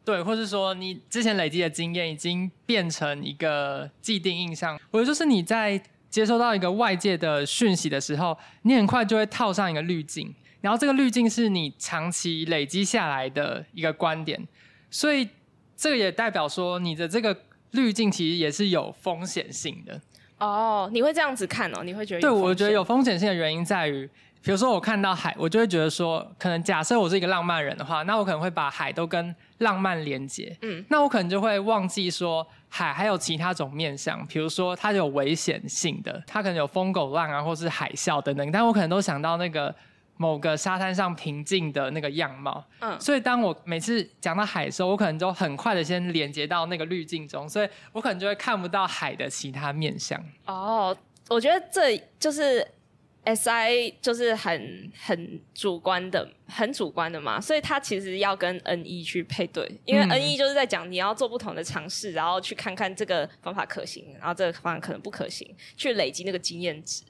[0.04, 14.46] 对，或是说你之前累积的经验已经变成一个既定印象，或者就是你在接收到一个外界的讯息的时候，你很快就会套上一个滤镜，然后这个滤镜是你长期累积下来的一个观点，
[14.90, 15.28] 所以
[15.76, 20.00] 这个也代表说你的这个滤镜其实也是有风险性的。
[20.38, 21.82] 哦、oh，你会这样子看哦？
[21.84, 22.20] 你会觉得？
[22.20, 24.08] 对，我觉得有风险性的原因在于，
[24.42, 30.56] 比如说我看到海，我就会觉得说，可能假设我是一个浪漫人的话，那我可能会把海都跟浪漫连接。
[30.62, 39.74] 嗯，那我可能就会忘记说，海还有其他种面向，比如说它有危险性的，它可能有疯狗浪啊，或是海啸等等，但我可能都想到那个。
[40.18, 50.22] 某个沙滩上平静的那个样貌，嗯，所以当我每次讲到海的时候，我可能就很快的先连接到那个滤镜中，所以我可能就会看不到海的其他面相。
[50.44, 50.94] 哦，
[51.28, 52.66] 我觉得这就是
[53.22, 67.02] S I 就是很很主观的，很主观的嘛，所以他其实要跟 N E 去配对，因为 N E 就是在讲你要做不同的尝试，然后去看看这个方法可行，然后这个方法可能不可行，去累积那个经验值。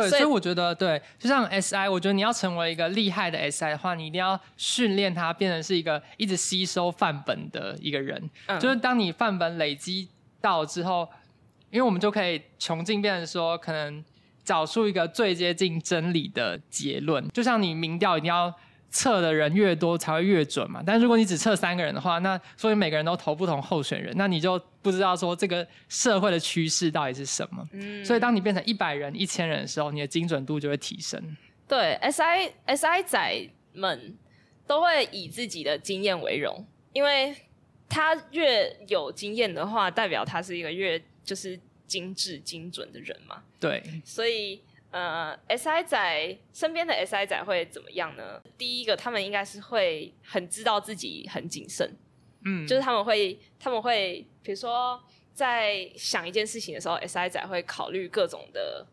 [0.00, 8.30] 对，所以我觉得对，就像 SI，我觉得你要成为一个厉害的 SI 的话，你一定要训练它变成是一个一直吸收范本的一个人。
[8.46, 8.60] 嗯。
[8.60, 10.08] 就是当你范本累积
[10.40, 11.08] 到之后，
[11.70, 14.04] 因为我们就可以穷尽变成说，可能
[14.44, 17.28] 找出一个最接近真理的结论。
[17.30, 18.54] 就像你民调一定要。
[18.90, 27.68] 测的人越多才会越准嘛，但如果你只测三个人的话，那所以每个人都投不同候选人，那你就不知道说这个社会的趋势到底是什么。
[27.72, 31.20] 嗯，所以当你变成一百人、一千人的时候，你的精准度就会提升。
[31.68, 34.16] 对，S I S I 仔们
[34.66, 37.34] 都会以自己的经验为荣，因为
[37.88, 43.42] 他越有经验的话，代表他是一个越就是精致精准的人嘛。
[43.60, 44.62] 对，所以。
[44.96, 48.42] 呃，S I 仔身边的 S I 仔会怎么样呢？
[48.56, 51.94] 第一个，他们应该是会很知道自己很谨慎，
[52.46, 54.98] 嗯，就是他们会他们会，比如说
[55.34, 58.86] 在想一件事情的时候，S I 仔会考虑各种的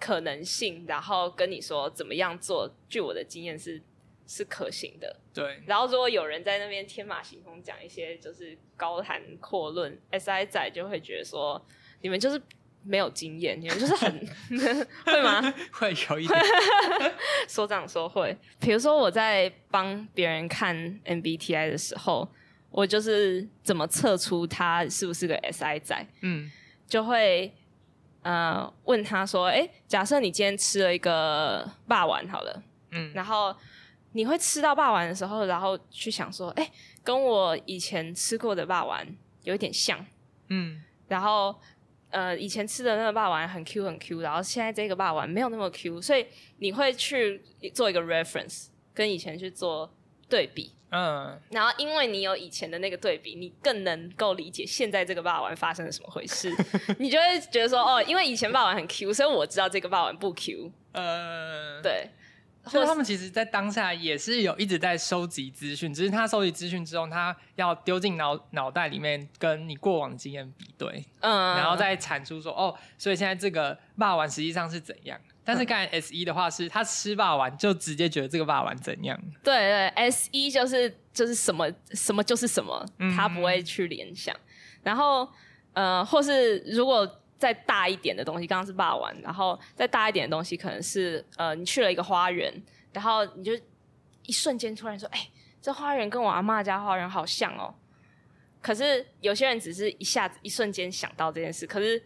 [0.00, 2.74] 可能性，然后跟你说怎么样做。
[2.88, 3.82] 据我的经验是
[4.26, 5.62] 是可行的，对。
[5.66, 11.62] 然后如果有人在那边天马行空讲一些就是高谈阔论，S I 仔就会觉得说
[12.00, 12.40] 你们就是。
[12.86, 14.28] 没有经验，你们 就是很
[15.04, 15.42] 会吗？
[15.72, 16.40] 会有一点。
[17.48, 22.28] 所长说会，比如说我在帮别人看 MBTI 的时候，
[22.70, 26.06] 我就是怎么测出他是不是个 SI 仔？
[26.22, 26.50] 嗯，
[26.86, 27.52] 就会
[28.22, 33.54] 呃问他说，哎，假设你今天吃了一个霸丸好了，嗯，然后
[34.12, 36.70] 你会吃到霸丸的时候，然后去想说，哎，
[37.02, 39.06] 跟我以前吃过的霸丸
[39.42, 40.04] 有一点像，
[40.48, 41.54] 嗯，然后
[42.16, 46.24] 呃以前吃的那个霸王很 Q 很 Q，然后现在这个霸王没有那么 Q，所以
[46.60, 47.42] 你会去
[47.74, 49.94] 做一个 reference，跟以前去做
[50.26, 50.72] 对比。
[50.88, 56.50] 嗯，然后因为你有以前的那个对比，你更能够理解现在这个霸王发生了什么回事，
[56.98, 60.72] 你就会觉得说，哦，因为以前霸王很 Q，所以我知道这个霸王不 Q。
[60.92, 62.08] 呃，对，
[62.68, 75.18] 所以他们其实，在当下也是有一直在收集资讯，只是他收集资讯之后，他要丢进脑脑袋里面，跟你过往经验比对，嗯，然后再产出说，哦，所以现在这个霸王实际上是怎样。
[75.44, 79.16] 但是刚才 S 一的话是，他吃霸王就直接觉得这个霸王怎样？
[79.44, 82.84] 对对，S 一就是就是什么什么就是什么，
[83.16, 84.34] 他不会去联想。
[84.34, 84.40] 嗯、
[84.82, 85.28] 然后
[85.72, 92.52] 呃，或是如果再大一点的东西，刚刚是霸王，然后再大一点的东西，可能是呃，你去了一个花园，
[92.92, 93.52] 然后你就
[94.22, 97.74] 一瞬间突然说，哎、欸，这花园跟我阿妈家花园好像哦。
[98.60, 102.02] 可是有些人只是一下子一瞬间想到这件事，可是。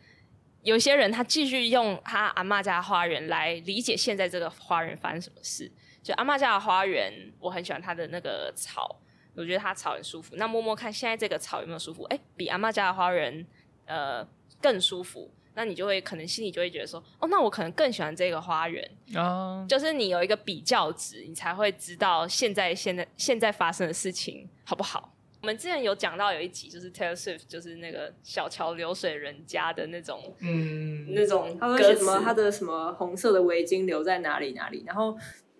[0.62, 5.72] 有些人他继续用他阿妈家花园来理解现在这个花园发生什么事。
[6.02, 8.94] 就阿妈家的花园，我很喜欢它的那个草，
[9.34, 10.36] 我觉得它草很舒服。
[10.36, 12.02] 那摸摸看现在这个草有没有舒服？
[12.10, 13.46] 哎、比阿妈家的花园
[13.86, 14.22] 呃
[14.60, 15.30] 更舒服。
[15.54, 18.88] 那你就会可能心里就会觉得说，哦，那我可能更喜欢这个花园。
[19.16, 25.12] 哦，就是你有一个比较值，你才会知道现在现在现在发生的事情好不好。
[25.42, 35.16] 我们之前有讲到有一集，就是 Taylor Swift，就是那个小桥流水人家的那种，嗯，那种他说什么他的什么红色的围巾留在哪里哪里，然后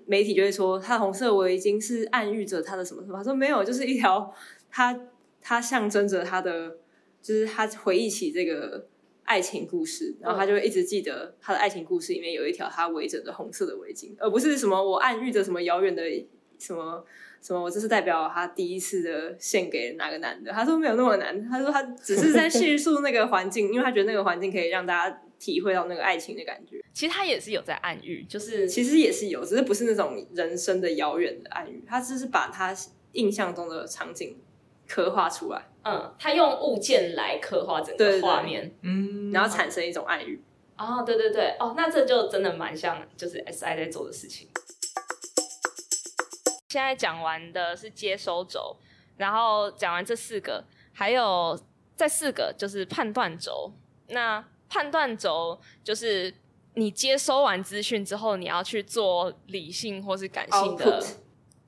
[0.06, 4.32] 媒体就会说他的红色围巾是暗喻着他的什么什么，他说没有，就是一条
[4.70, 4.98] 他
[5.40, 6.76] 他象征着他的，
[7.22, 8.86] 就是他回忆起这个
[9.24, 16.02] 爱情故事，然后他就会一直记得他的爱情故事里面有一条他围着的红色的围巾，而不是什么我暗喻着什么遥远的
[16.58, 17.04] 什么。
[17.42, 17.62] 什么？
[17.62, 20.52] 我这是代表他第一次的献给哪个男的？
[20.52, 26.84] 他说没有那么难，他说他只是在叙述那个环境， 因为他觉得那个环境可以让大家体会到那个爱情的感觉。
[26.92, 32.76] 其实他也是有在暗喻，就是其实也是有，只是不是那种人生的遥远的暗喻，他只是把他
[33.12, 34.36] 印象中的场景
[34.90, 35.68] 刻画出来。
[35.84, 40.42] 嗯，他用物件来刻画整个画面，嗯，然后产生一种暗喻。
[40.76, 44.48] 哦，对对对，哦，那这就真的蛮像，就是 SI 在做的事情。
[46.68, 48.76] 现在讲完的是接收轴，
[49.16, 51.58] 然后讲完这四个，还有
[51.94, 53.72] 再四个就是判断轴。
[54.08, 56.34] 那判断轴就是
[56.74, 61.04] 你接收完资讯之后，你要去做理性或是感性的.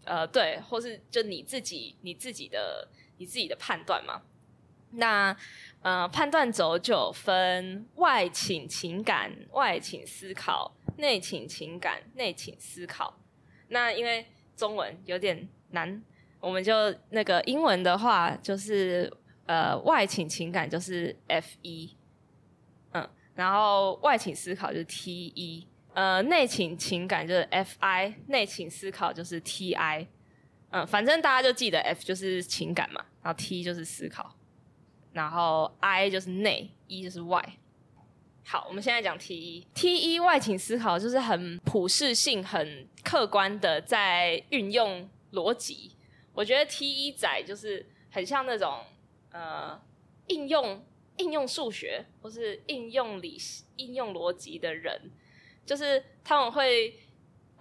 [0.04, 2.88] 呃，对，或是就你自己你自己的
[3.22, 4.20] 你自己的判断嘛。
[4.94, 5.35] 那
[5.80, 13.16] 呃，判断轴就分外请情感、外请思考、内请情感、内请思考。
[13.68, 16.02] 那因为中文有点难，
[16.40, 16.74] 我们就
[17.11, 19.11] 那个英文的话就是
[19.46, 21.96] 呃外请情感就是 F 一，
[22.92, 30.06] 嗯，然后外请思考就是 T 一，呃内请情感就是 F I，内请思考就是 T I，
[30.72, 34.35] 嗯，反正大家就记得 F 就是情感嘛，然后 T 就是思考，
[35.12, 37.56] 然后 I 就是内，E 就是外。
[38.44, 45.94] 好，我们现在讲 T 一，T 一外倾思考就是很普适性、很客观的在运用逻辑。
[46.32, 48.80] 我觉得 T 一仔就是很像那种
[49.30, 49.80] 呃
[50.28, 50.85] 应用
[51.18, 53.38] 应用数学或是应用理
[53.76, 55.11] 应用逻辑的人，
[55.64, 56.98] 就是他们会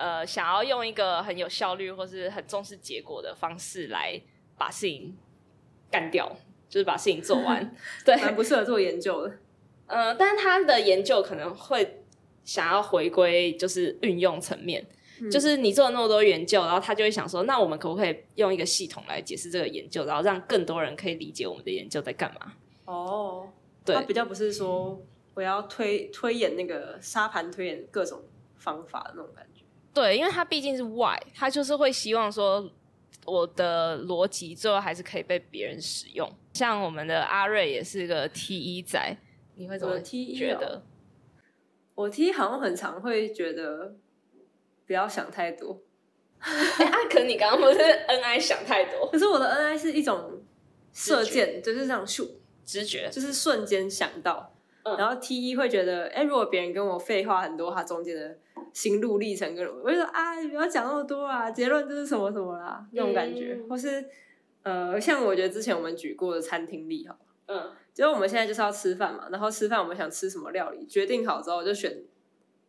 [0.02, 4.20] 呃想要用一个很有效率或是很重视结果的方式来
[4.58, 5.16] 把事情
[5.92, 6.36] 干掉，
[6.68, 7.76] 就是把事情做完。
[8.04, 9.38] 对，蛮不适合做研究的。
[9.86, 12.04] 呃，但是他的研究可能会
[12.44, 14.88] 想要回归，就是运用层面，
[15.22, 22.54] 嗯，就是你做了那么多研究，然后他就会想说，那我们可不可以用一个系统来解释这个研究，然后让更多人可以理解我们的研究在干嘛？
[22.86, 23.50] 哦，
[23.84, 25.00] 对，他比较不是说
[25.34, 28.24] 我要推推演那个沙盘推演各种
[28.56, 29.51] 方法的那种感觉。
[29.94, 32.72] 对，因为他毕竟是 Y，他就是会希望说
[33.26, 36.30] 我的逻辑最后还是可以被别人使用。
[36.54, 39.18] 像我们的阿瑞也是个 T 一仔。
[39.56, 40.84] 你会怎么觉得？
[41.94, 43.96] 我 T 好像很常会觉得
[44.88, 45.82] 不要想太多。
[46.40, 49.08] 哎、欸，可你刚刚不是 N I 想太多？
[49.12, 50.42] 可是我的 N I 是一种
[50.92, 52.28] 射箭，就是这样咻，
[52.66, 54.56] 直觉，就是瞬间想到。
[54.84, 58.36] 嗯、然后 T 一会觉得，哎、欸，如果别人跟我废话很多，他中间的
[58.74, 63.58] 心路历程跟我，我就说啊，你不要讲那么多啊，结论就是什么什么啦，那种感觉。
[63.60, 64.06] 嗯、或是
[64.64, 67.72] 呃，像我觉得之前我们举过的餐厅例哈，嗯。
[67.94, 72.02] 就是我们现在就是要吃饭嘛，然后吃饭我们想吃什么料理，决定好之后就选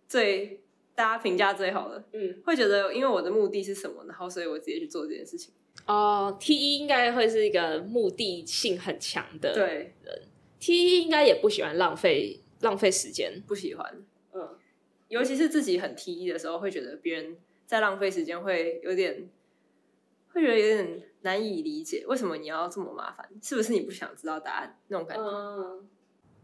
[0.09, 0.61] 最
[0.97, 2.03] 大家评价最好的。
[2.12, 5.55] 嗯，会觉得因为我的目的是什么，然后所以我直接去做这件事情。
[5.87, 10.23] 哦，T 一应该会是一个目的性很强的对人
[10.59, 14.03] ，T 一应该也不喜欢浪费浪费时间，不喜欢。
[15.12, 19.29] 嗯，尤其是自己很 T 一的时候，会觉得别人在浪费时间，会有点
[20.33, 21.03] 会觉得有点。
[21.25, 23.25] 难以理解为什么你要这么麻烦？
[23.40, 25.22] 是不是你不想知道答案那种感觉？
[25.22, 25.88] 嗯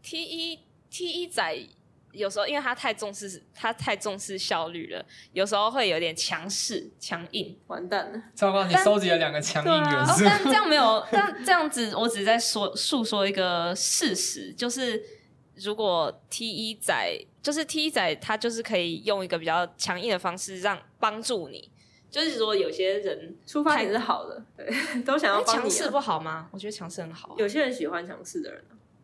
[0.01, 0.57] ，T 一
[0.89, 1.67] T 一仔
[2.13, 7.59] 有时候因为他太重视他太重视效率了，有时候会有点强势强硬。
[7.67, 8.23] 完蛋了！
[8.33, 10.23] 糟糕，你收集了两个强硬元素。
[10.23, 15.03] 但，啊哦、但这样没有， 但这样子我只是在说诉说一个事实，就是
[15.63, 21.69] 如果 T 一仔就是 T 一仔，他就是可以用一个比较强硬的方式让帮助你。
[22.11, 24.67] 就是说，有些人出发点是好的，对，
[25.05, 25.69] 都想要帮你。
[25.69, 26.49] 强势不好吗？
[26.51, 27.35] 我觉得强势很好。
[27.37, 28.63] 有些人喜欢强势的人，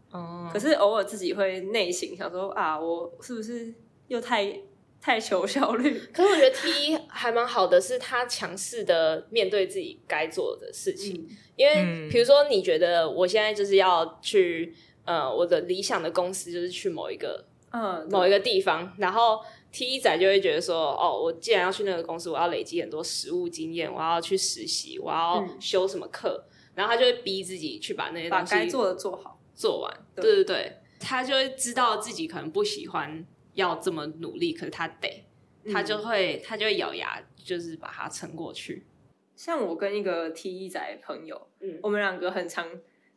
[0.09, 3.71] 哦、嗯，可是偶尔自己会内省，想说啊，我是不是
[4.07, 4.59] 又太
[4.99, 6.01] 太求效率？
[6.11, 11.27] 可是我觉得 T 一还蛮好的，是他强势的面对自己该做的事情。
[11.29, 14.73] 嗯、因为比如说，你觉得我现在就是要去
[15.05, 19.39] 呃，我的理想的公司就是去某一个嗯某一个地方，然后。
[19.71, 29.93] T 仔就会觉得说，哦，我既然要去那个公司，我要累积很多实务经验，我要去实习，我要修什么课，嗯、然后他就会逼自己去把那些东西把该做的做好做完。
[30.15, 35.25] 对对对，他就会知道自己可能不喜欢要这么努力，可是他得，
[35.69, 38.87] 他就会、嗯、他就会咬牙，就是把它撑过去。
[39.35, 42.65] 像我跟一个 T 仔朋友，嗯，我们两个很常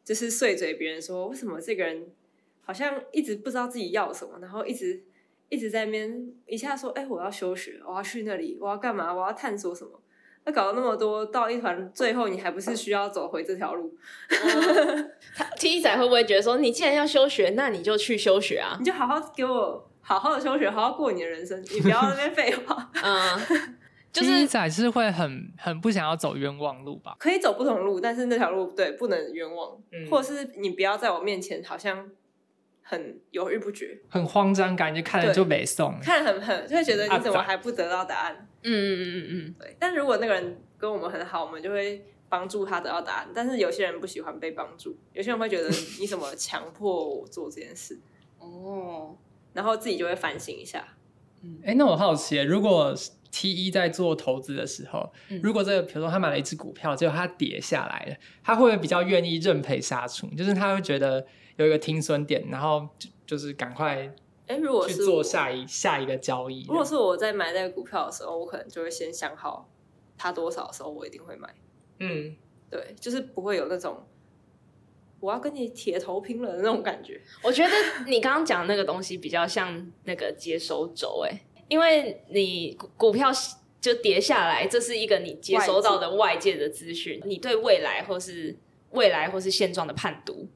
[0.09, 2.07] 就是碎嘴别人说，为什么这个人
[2.63, 5.05] 好像一直不知道自己要什么，然后一直。
[5.51, 9.11] 一直在那边一下说，哎、欸，我要休学，我要去那里，我要干嘛？
[9.11, 9.99] 我要探索什么？
[10.45, 13.97] 那搞了那么多，到一团最后，你还不是需要走回这条路？
[14.29, 15.11] 嗯、
[15.57, 18.77] T 仔会不会觉得说，你既然要休学，那你就去休学啊？
[18.79, 22.91] 你就好好给我好好的休学，好好过你的人生，你不要在那边废话。
[23.03, 23.78] 嗯，
[24.13, 27.17] 就是 T 仔是会很很不想要走冤枉路吧？
[27.19, 32.11] 可以走不同路，但是那条路对不能冤枉，嗯、或者是你不要在我面前好像。
[32.91, 38.49] 很犹豫不决，很慌张，感觉看了就没送，看很很就会觉得你怎么还不得到答案？
[38.63, 39.77] 嗯嗯嗯嗯嗯，对。
[39.79, 43.29] 但如果那个人跟我们很好，我们就会帮助他得到答案。
[43.35, 45.69] 但是有些人不喜欢被帮助，有些人会觉得
[46.01, 48.01] 你怎么强迫我做这件事？
[48.41, 49.15] 哦，
[49.53, 50.83] 然后自己就会反省一下。
[51.43, 52.95] 嗯，哎、欸，那我好奇，如果
[53.31, 60.27] T 一在做投资的时候，嗯、如果这个比如说他买了一只股票，结果他跌下来了，他会不会比较愿意认赔杀出？
[60.37, 61.27] 就是他会觉得。
[61.59, 64.09] 有一个停损点，然后就就是赶快
[64.47, 66.65] 哎，如果是去做下一下一个交易。
[66.69, 69.69] 如果是我在买那个股票的时候，我可能就会先想好
[70.17, 71.53] 它多少的时候，我一定会买。
[71.99, 72.37] 嗯，
[72.71, 74.07] 对，就是不会有那种
[75.21, 77.21] 我要跟你铁头拼了的那种感觉。
[77.43, 77.71] 我觉得
[78.07, 83.31] 你刚刚讲那个东西比较像那个接收轴，哎，因为你股票
[83.81, 88.57] 就跌下来，这是一个你接收到的外界的资讯，你对未来或是
[88.91, 90.49] 未来或是现状的判读。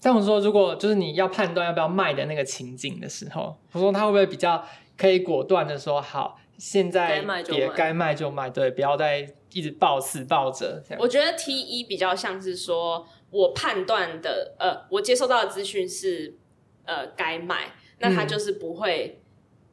[0.00, 4.64] 这样说，如果就是你要判断要不要卖的那个情景的时候，我说他会不会比较
[4.96, 10.80] 可以果断的说，好，现在也该卖就卖，对，不要再一直抱死抱着。
[11.00, 16.36] 我觉得 T 一比较像是说，我判断的，呃，我接收到的资讯是，
[16.84, 19.20] 呃，该买，那他就是不会。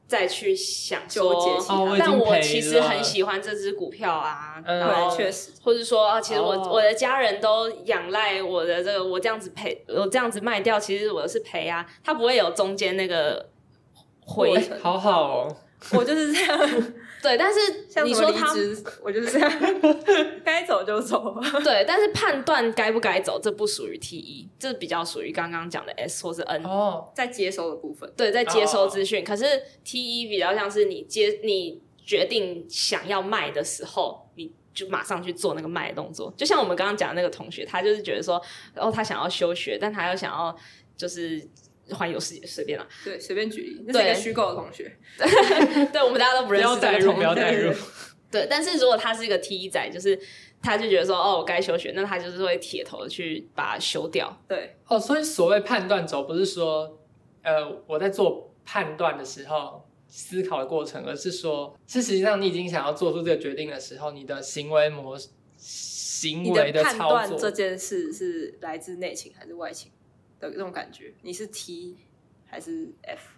[0.07, 1.33] 再去想说，
[1.67, 13.49] 哦、但我其实很喜欢这只股票啊，嗯、然后确实，或者说啊，其实我、哦、我的家人都仰赖我的这个，我这样子赔，我这样子卖掉，其实我的是赔啊，他不会有中间那个
[14.23, 15.57] 回，好好哦，
[15.93, 16.59] 我就是这样。
[17.25, 17.59] 对，但是
[18.03, 18.53] 你说他，
[19.01, 19.51] 我就是这样，
[20.45, 21.35] 该走就走。
[21.63, 26.63] 对，但是判断该不该走，这不属于 T 一，这比较属于刚刚讲的 S 或是 N。
[26.63, 29.23] 哦，在接收的部分，对，在接收资讯。
[29.23, 29.45] 哦、可是
[29.83, 36.31] T 一比较像是你接，你决定想要卖的时候，你就马上去做那个卖的动作。
[36.38, 38.39] 就像我们刚刚讲的那个同学，他就是觉得说，
[38.75, 40.55] 哦，他想要休学，但他又想要
[40.95, 41.49] 就是。
[41.91, 47.74] 环游世界随便啦，对，随便举例，那是一个虚构的同学，对， 对，我们大家都不认识，不要带入，不要带入。
[48.32, 50.19] 对，但是如果他是一个 T 仔，就是
[50.62, 54.36] 他就觉得说，哦，我该休学，那他就是会铁头的去把它休掉。
[54.48, 57.00] 对，哦，所以所谓判断轴不是说，
[57.44, 69.92] 呃，我在做判断的时候思考的过程，而是说，是实际上你已经想要做出这个决定的时候，你的行为模式、行为的操作，判断这件事是来自内情还是外情？
[70.46, 71.98] 的这种感觉，你是 T
[72.46, 73.31] 还是 F？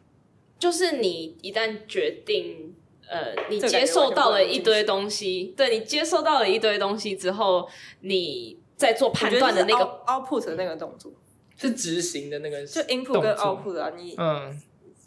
[0.60, 2.76] 就是你一旦决定，
[3.08, 7.70] 呃，你接受到了一堆东西，对，你接受到了一堆东西之后，
[8.02, 11.12] 你在做判断的那个 output 的那个动作，
[11.56, 14.62] 是执行的那个，就 input 跟 output 啊，你嗯，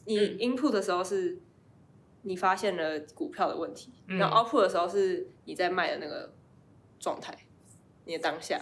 [0.04, 1.38] 你 input 的时候是
[2.22, 6.32] 你发现了股票的问题，嗯、然后 output 的时候是你在卖的那个
[7.00, 7.36] 状态，
[8.04, 8.60] 你的当下，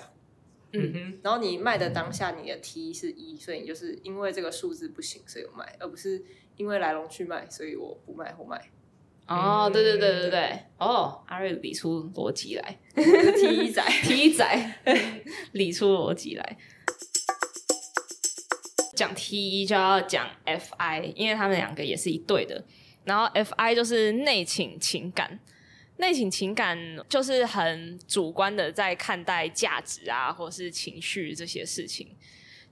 [0.72, 6.22] 嗯哼，然后你卖的当下，你的 T 是一，所以你就是因为这个数字不行，所以我卖，而不是
[6.56, 8.70] 因为来龙去脉，所以我不卖或卖。
[9.26, 14.74] 哦，对对对对对，哦，阿瑞理出逻辑来， T 仔， T 仔
[15.52, 16.58] 理出逻辑来。
[18.96, 22.64] 讲 T 一就要讲 FI，因为他们两个也是一对的。
[23.04, 25.38] 然后 FI 就是内情情感，
[25.98, 26.76] 内倾情感
[27.08, 32.08] 就是很主观的在看待价值啊，或是情绪这些事情。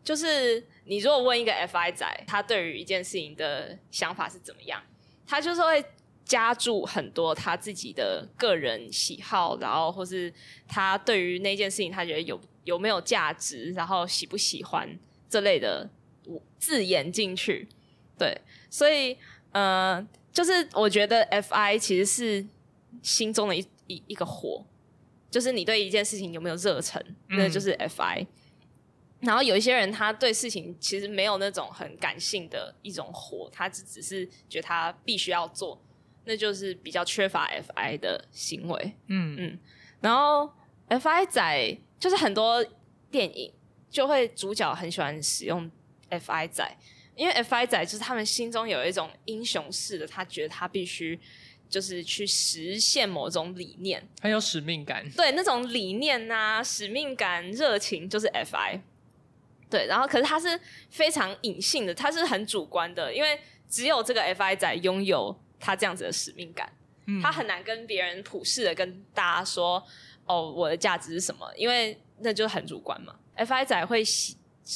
[0.02, 4.82] 就是你如果问一个 FI 仔，他对于一件事情的想法是怎么样，
[5.26, 5.84] 他就是会
[6.24, 10.32] 加注很多他自己的个人喜好，然后或是
[10.66, 14.98] 他对于那件事情他觉得有有没有价值，然后喜不喜欢
[15.28, 15.88] 这类的。
[16.58, 17.68] 字眼进去，
[18.18, 18.36] 对，
[18.68, 19.16] 所以
[19.52, 22.44] 呃，就是我觉得 FI 其实是
[23.02, 24.64] 心中的一一一个火，
[25.30, 28.22] 就是你对一件事情有没有热忱，那就是 FI。
[28.22, 28.26] 嗯。
[29.20, 35.82] 然后有一些人他对事情其实没有那种很感性的一种火，他只只是觉得他必须要做，
[36.24, 38.92] 那就是比较缺乏 FI 的行为。
[39.06, 39.58] 嗯嗯，
[40.00, 40.52] 然后
[40.88, 42.64] FI 仔就是很多
[43.10, 43.52] 电影
[43.90, 45.70] 就会主角很喜欢使用。
[46.08, 46.64] FI 仔，
[47.16, 51.18] 因为 FI 仔就是他们心中有一种英雄式的，他觉得他必须
[51.68, 55.08] 就是去实现某种理念，很有使命感。
[55.10, 58.80] 对，那种理念啊、使命感、热情就是 FI。
[59.68, 60.60] 对，然后可是他是
[60.90, 63.38] 非常隐性的，他是很主观的，因为
[63.68, 66.72] 只有这个 FI 仔拥有他这样子的使命感，
[67.06, 69.82] 嗯、他很难跟别人普世的跟大家说
[70.24, 73.14] 哦，我的价值是什么，因为那就很主观嘛。
[73.36, 74.02] FI 仔会。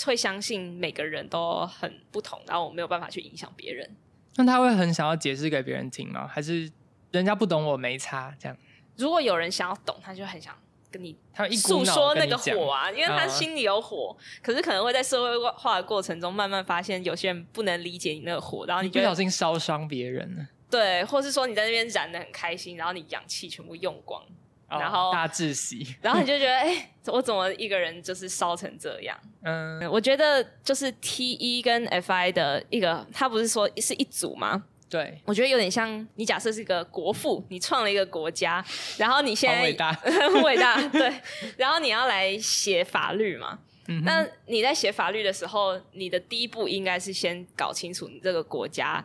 [0.07, 3.97] 会相信每个人都很不同，然后我没有办法去影响别人。
[4.37, 6.29] 那他会很想要解释给别人听吗？
[6.29, 6.71] 还是
[7.11, 8.57] 人家不懂我没差这样？
[8.97, 10.55] 如果有人想要懂，他就很想
[10.91, 20.47] 跟你他一诉说那个火啊，因为他心里有火，嗯、可是可能会在社会化的过程中慢慢发现，有些人不能理解你那个火，然后你，你不小心烧伤别人了。
[20.71, 24.23] 对，或是说你在那边燃的很开心，然后你氧气全部用光。
[24.69, 29.19] 然后、哦、大窒息， 然后你就觉得，哎、欸，我怎么一个人就是烧成这样？
[29.43, 34.63] 嗯，我觉得就是 T 一跟 FI 的一个，他不是说是一组吗？
[34.91, 38.63] 对，我觉得有点像你假设是一个国父，你创了一个国家，
[38.99, 41.15] 然后你现在很伟大， 很伟大，对，
[41.57, 43.61] 然后你要来写法律嘛。
[43.87, 49.05] 嗯，那你在写法律的时候，你的第一步应该是先搞清楚你这个国家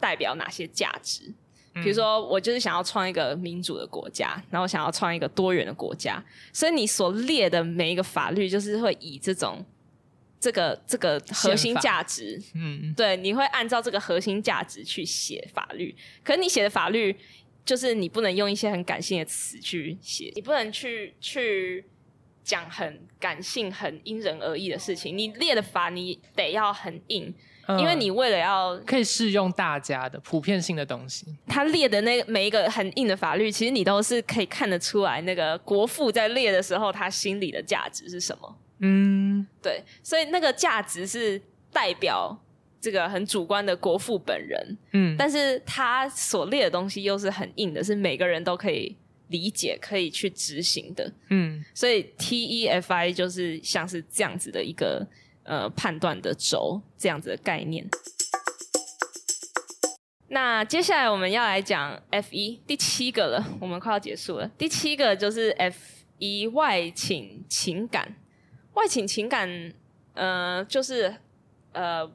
[0.00, 1.32] 代表哪些价值。
[1.74, 9.64] 比如说，我就是想要创一个民主的国家，然后想要创一个多元的国家，所以你所列的每一个法律，就是会以这种
[10.44, 15.96] 这个这个核心价值，嗯，对，你会按照这个核心价值去写法律。
[16.22, 17.16] 可是你写的法律，
[17.64, 21.82] 就是你不能用一些很感性的词去写，你不能去去
[22.42, 25.16] 讲很感性、很因人而异的事情。
[25.16, 27.34] 你列的法，你得要很硬。
[27.78, 38.54] 因为你为了要可以适用大家的普遍性的东西，他列的那个每一个很硬的法律，其实你都是可以看得出来，那个国父在列的时候，他心里的价值是什么？
[38.80, 41.40] 嗯，对，所以那个价值是
[41.72, 42.36] 代表
[42.80, 48.96] 这个很主观的国父本人，嗯，但是他所列的东西又是很硬的，是每个人都可以
[49.28, 55.06] 理解、可以去执行的，嗯，所以 TEFI 就是像是这样子的一个。
[55.46, 57.86] 呃，判断的轴这样子的概念。
[60.28, 64.48] 那接下来我们要来讲 F 一第七个了，我们快要结束了。
[64.56, 65.76] 第七个就是 F
[66.16, 68.16] 一外倾情感。
[68.74, 69.72] 外倾情感，
[70.14, 71.14] 呃，就是
[71.72, 72.08] 呃，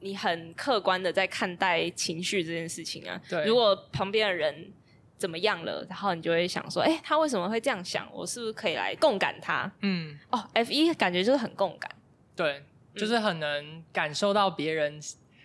[0.00, 3.20] 你很客观的在看待情绪这件事情啊。
[3.28, 3.44] 对。
[3.44, 4.72] 如果旁边的人
[5.18, 8.08] 怎么样了，然后你就会想说，哎，他为什么会这样想？
[8.12, 9.70] 我是不是可以来共感他？
[9.80, 10.18] 嗯。
[10.30, 11.90] 哦，F 一感觉就是很共感。
[12.34, 12.64] 对，
[12.96, 15.00] 就是很能感受到别人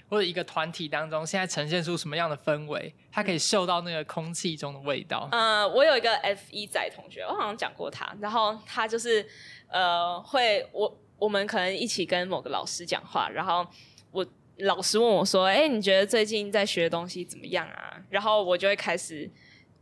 [0.10, 5.28] 或者一个团体当中现在呈现出什么样的氛围，他可以嗅到那个空气中的味道。
[5.32, 9.28] 嗯、呃，我有一个 F 一仔同学，我好像讲过他，然后他就是
[9.70, 13.68] 呃，会我我们可能一起跟某个老师讲话，然后
[14.12, 14.26] 我
[14.60, 19.30] 老师问我说：“哎，你觉得最近在学的东西怎么样啊？”然后我就会开始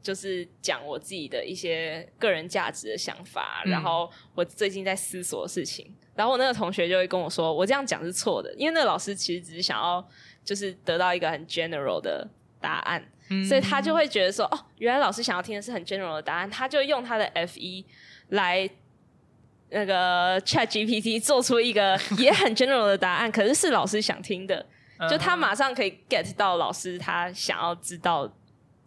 [0.05, 5.91] 就是讲我自己的一些个人价值的想法，然后我最近在思索的事情。
[6.13, 10.07] 然后我那个同学就会跟我说，我这样讲是错的，因为那个老师其实只是想要
[10.43, 12.29] 就是得到一个很 general 的
[12.61, 17.83] 答案，嗯、所以他就会觉得说，哦，原来老师想要听的是很 general 的答案，他就用他的 F 一
[18.29, 18.69] 来
[19.71, 24.63] 那个 Chat GPT 做出一个 也很 general 的答案，可是是老师想听的，
[25.09, 28.31] 就他马上可以 get 到老师他想要知道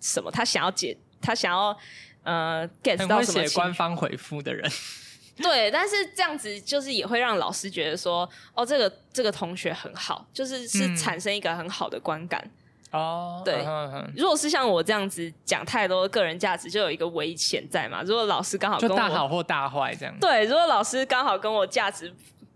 [0.01, 1.77] 什么，他想要解，他想要
[2.23, 3.47] 呃 get 到什么。
[3.47, 4.71] 写官方回复的人，
[5.37, 12.41] 对，但是这样子就是也会让老师觉得说，哦，这个这个同学很好，就是是产生一个很好的观感。
[12.45, 12.51] 嗯
[12.91, 13.63] 哦，对，
[14.17, 18.03] 如果是像我这样子讲太多个人价值，就有一个危险在嘛。
[18.03, 22.11] 如果老师刚好跟我就大好或大坏这样，对，如果老师刚好跟我价值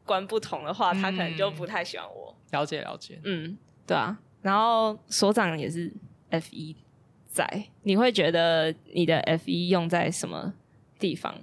[0.06, 2.34] 观不同的话，他可能就不太喜欢我。
[2.52, 4.16] 了解了解，嗯，对啊。
[4.40, 5.92] 然后所长也是
[6.30, 6.74] F 一
[7.32, 10.52] 仔，你会觉得你的 F 一用在什么
[10.98, 11.34] 地方？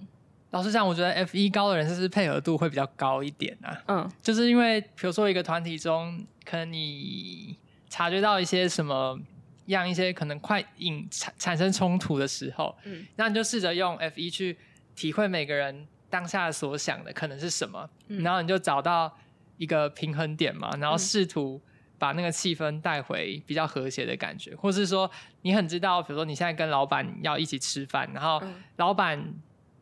[0.52, 3.84] 老实讲，我觉得 F 一高的人是不是配合度会比较高一点啊？
[3.88, 7.58] 嗯，就是因为比如说一个团体中，可能你。
[7.92, 9.20] 察觉到一些什么
[9.66, 14.56] 样一些可能快引产产生冲突的时候，嗯，那你就试着用 F 一去
[14.96, 19.12] 体会每个人当下所想的可能是什么，嗯，然后你就找到
[19.58, 21.60] 一个平衡点嘛，然后试图
[22.00, 25.10] 把那个气氛带回比较和谐的感觉，嗯，或是说
[25.43, 28.41] 你很知道，比如说你现在跟老板要一起吃饭，然后
[28.78, 29.24] 老板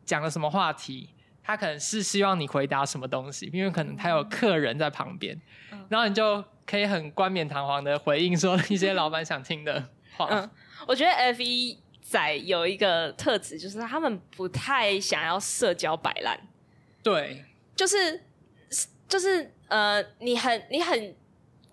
[0.04, 1.08] 讲了什么话题，
[1.42, 5.40] 他可能是希望你回答什么东西，因为可能他有客人在旁边，
[5.88, 6.44] 然后你就。
[6.68, 9.82] 可以很冠冕堂皇的回应说一些老板想听的
[10.18, 10.26] 话。
[10.30, 10.50] 嗯，
[10.86, 16.38] 我觉得 F 一仔有一个特质，就是他们不太想要社交摆烂。
[17.02, 17.42] 对，
[17.74, 18.22] 就是
[19.08, 21.16] 就是呃，你很你很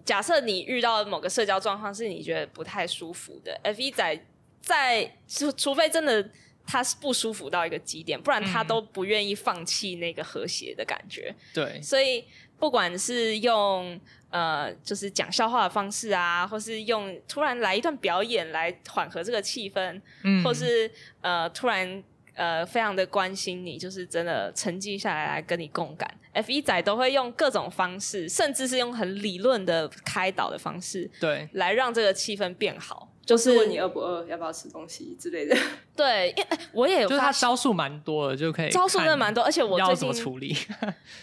[0.05, 4.25] 假设你遇到某个社交状况是你觉得不太舒服的，F 一仔
[4.61, 6.29] 在除除非真的
[6.65, 11.35] 他是不舒服到一个极点，不然他都不愿意放弃那个和谐的感觉。
[11.53, 12.23] 对，所以
[12.57, 13.99] 不管是用。
[14.31, 20.91] 呃，就是讲笑话的方式啊，或是用突然来一段表演来缓和这个气氛，嗯，或是
[21.21, 22.03] 呃突然
[22.35, 26.09] 呃非常的关心你，就是真的沉寂下来来跟你共感。
[26.33, 33.11] F 一仔都会用各种方式，甚至是用很理论的开导的方式，对，来让这个气氛变好。
[33.25, 35.57] 就是问你饿不饿，要不要吃东西之类的。
[35.97, 40.55] 对，因为我也有就是他招数蛮多的，就可以招数真的蛮多，而且我最近要怎么处理？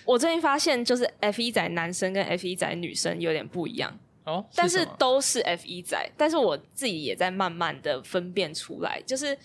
[0.05, 9.39] 我最近发现，就是 F 一仔男生跟 F 一仔女生有点不一样哦，但是都是 F 一仔，但是我自己也在慢慢的分辨出来，就是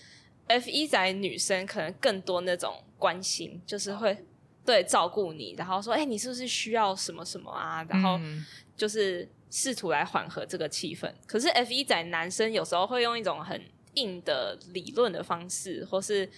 [0.48, 4.26] F 一仔女生可能更多那种关心，就是会
[4.64, 7.84] 对照顾你，然后说，哎、欸，你是不是需要什么什么啊？
[7.88, 8.18] 然后
[8.76, 9.28] 就是。
[9.50, 13.58] 试图来缓和这个气氛，可是 F 一仔男生有时候会用一种很
[13.94, 16.28] 硬的理论的方式，或是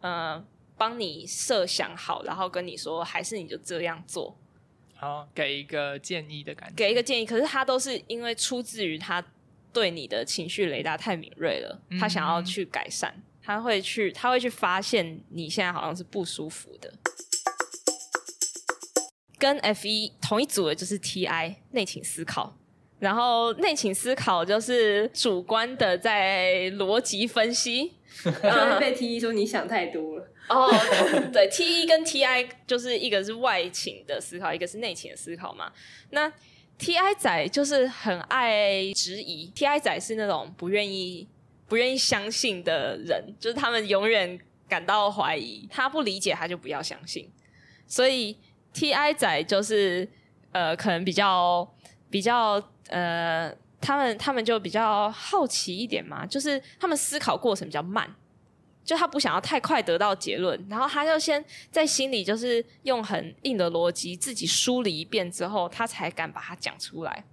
[0.00, 0.44] 呃
[0.76, 4.36] 帮你设想好，然后跟你说，还是你就这样做，
[4.96, 7.24] 好，给一个建议的感觉，给一个建议。
[7.24, 9.24] 可是他都是因为出自于他
[9.72, 16.92] 对你的情绪雷达太敏锐了，他想要去改善，嗯、他会去他会去发现你现在好像是不舒服的。
[19.38, 22.56] 跟 F 一同一组的就是 TI 内倾思考，
[22.98, 27.92] 然后内倾思考就是主观的在逻辑分析，
[28.24, 30.32] 就被 T 一说你想太多了。
[30.48, 30.68] 哦，
[31.32, 35.70] 对，T 一跟 TI 就是一个是外倾的思考，一个是内倾的思考嘛。
[36.10, 36.32] 那
[36.80, 41.28] TI 仔就是很爱质疑，TI 仔是那种不愿意
[41.68, 44.38] 不愿意相信的人，就是他们永远
[44.68, 47.30] 感到怀疑，他不理解他就不要相信，
[47.86, 48.36] 所以。
[48.78, 50.06] T I 仔就是
[50.52, 51.66] 呃，可能比较
[52.10, 53.50] 比较呃，
[53.80, 58.14] 他们他们就比较好奇一点嘛，就是他们思考过程比较慢，
[58.84, 67.24] 就他不想要太快得到结论，然后他就先在心里就是用很硬的逻辑自己梳理一遍之后，他才敢把它讲出来。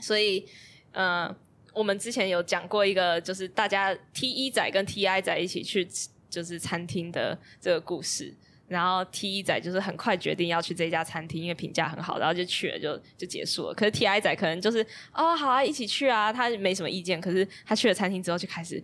[0.00, 0.44] 所以
[0.90, 1.32] 呃，
[1.76, 5.86] 我们之前有讲过一个，就是大家 T 一仔跟 T I 仔一起去
[6.30, 8.32] 就是餐厅的这个故事。
[8.66, 13.74] 然后 T 一仔就是很快决定要去这家餐厅，因为评价很好，然后就去了，就就结束了。
[13.74, 17.20] 可是 T I 仔可能就是哦，好啊，一起去啊，他没什么意见。
[17.20, 18.82] 可是他去了餐厅之后，就开始，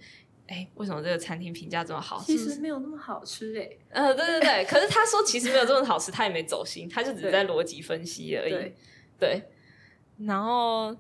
[0.49, 2.23] 哎，为什么这个餐厅评价这么好？
[2.27, 3.71] 其实没有那么好吃哎。
[3.89, 4.65] 呃，对对对。
[4.67, 8.53] 可是他说其实没有这么好吃，他也没走心，他就只是在逻辑分析而已。
[8.53, 8.75] 对。
[9.19, 9.43] 对
[10.27, 10.93] 然后，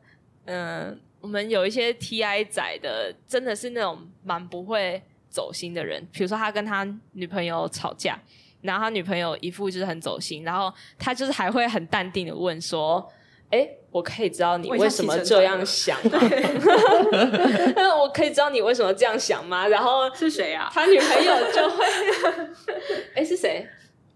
[0.46, 6.06] 嗯、呃，我们有一些 T I 仔的，真的是那种蛮不会走心的人。
[6.12, 8.18] 比如说他跟他女朋友吵架。
[8.62, 13.04] 然后他女朋友一副就是很走心，然后他就是还会很淡定的问说
[13.50, 16.20] ：“哎，我可以知道你为什么这样想吗？
[17.98, 20.70] 我可以知道你为什么这样想吗？”然后是谁啊？
[20.72, 21.84] 他女朋友就会，
[23.16, 23.66] 哎，是谁？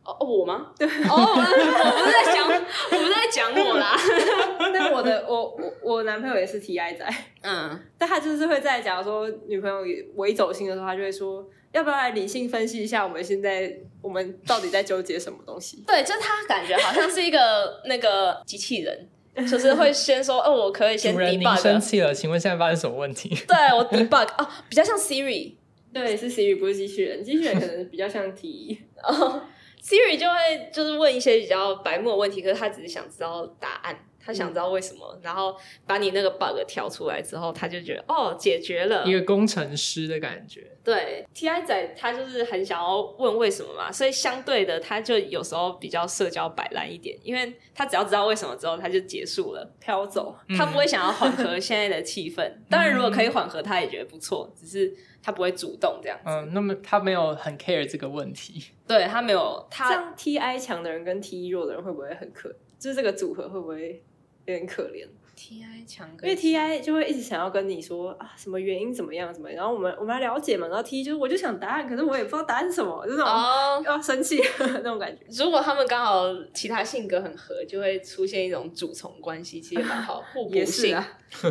[0.06, 0.68] 哦，我吗？
[0.78, 3.96] 对，哦，我不是在讲，我不是在讲我啦。
[4.72, 7.06] 但我的我我我男朋友也是 T I 仔，
[7.42, 9.78] 嗯， 但他就是会在假如说女朋友
[10.14, 11.46] 我一走心的时候，他就会说。
[11.72, 15.84] 要不要来理性分析一下我们现在我们到底在纠结什么东西？
[15.86, 19.06] 对，就他感觉好像是一个那个机器人，
[19.46, 21.60] 就是会先说，哦，我可以先 debug。
[21.60, 23.28] 生气了，请问现在发生什么问题？
[23.46, 25.52] 对我 debug 哦，比较像 Siri，
[25.92, 28.80] 对，是 Siri，不是机器人，机器人可能比较像 T。
[29.02, 29.42] 哦
[29.86, 33.96] ，Siri 就会就是问一些比较白目的问题，可是他只是想知道答案。
[34.18, 35.54] 他想知道为什么，嗯、然后
[35.86, 40.66] 把你那个 bug 调出来之后，他就觉得哦，解决了，一个工程师的感觉。
[40.82, 52.50] 对，TI 仔他就是很想要问为什么嘛，所以相对的，他就有时候比较社交摆烂一点，因为他只要知道为什么之后，他就结束了，飘走，嗯、他不会想要缓和现在的气氛。
[52.68, 54.92] 当然，如果可以缓和，他也觉得不错，只是
[55.26, 56.30] 他不会主动这样子。
[56.30, 58.62] 嗯，那么他没有很 care 这个问题。
[58.86, 62.48] 对，他没有，他这样 TI 强的人跟 TE 弱的人会不会很可？
[62.78, 64.00] 就是这个组合会不会？
[64.44, 65.04] 有点可怜
[65.36, 75.44] ，TI 强，因为 TI 就会一直想要跟你说啊，什么原因怎么样，怎么样，然后我们我们来了解嘛，然后 T 就是我就想答案，可是我也不知道答案是什么，这种哦，要生气那种感觉。
[75.44, 76.24] 如果他们刚好
[76.54, 81.06] 其他性格很合，就会出现一种主从关系，其实蛮好，互补性啊。
[81.42, 81.50] 就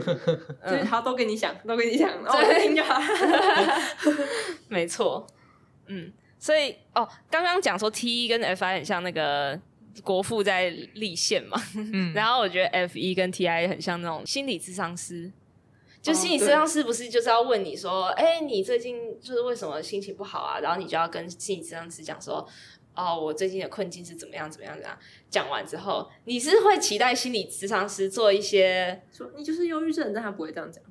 [0.70, 3.00] 是他都跟你讲，都跟你讲，对，听就好。
[4.68, 5.28] 没错，
[5.88, 9.60] 嗯，所以哦，刚刚讲说 T 跟 FI 很像那个。
[10.04, 15.32] 国父在立宪嘛，嗯， 然后我觉得 F 一跟 T I 很像那种心理咨商师，
[16.02, 20.60] 就心理咨商师不是就是要问你说，哎、哦，你最近就是为什么心情不好啊？
[20.60, 22.48] 然后你就要跟心理咨商师讲说，
[22.96, 24.98] 哦，我最近的困境是怎么样怎么样怎么样。
[25.30, 30.84] 讲完之后，你是会期待心理咨商师做一些，说你就是忧郁症，但他不会这样讲。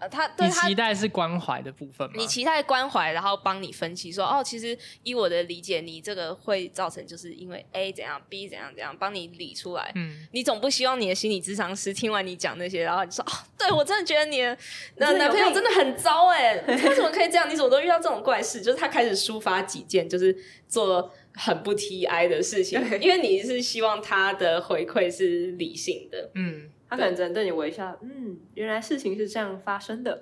[0.00, 2.14] 呃，他对他你期待是关怀的部分吗？
[2.16, 9.92] 你期待关怀，然后帮你分析说，哦，其实以我的理解，你这个会造成就是因为 A 怎样，B 怎样怎样，帮你理出来。
[9.94, 14.56] 嗯，你总不希望你的心理咨商师听完你讲那些，然后你说，哦，对我真的觉得你的
[14.96, 17.48] 男男朋友真的很糟哎， 为什么可以这样？
[17.50, 18.62] 你怎么都遇到这种怪事？
[18.62, 20.34] 就是他开始抒发己见，就是
[20.66, 26.30] 做很不 TI 的事情，因为你是希望他的回馈是理性的。
[26.34, 26.70] 嗯。
[26.90, 30.20] 他可能只能对你微笑，嗯，原来事情是这样发生的。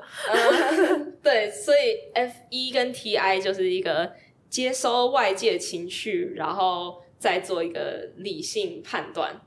[1.23, 4.12] 对，所以 F 一跟 T I 就是一个
[4.51, 9.41] 接收外界情绪，然后再做一个理性判断。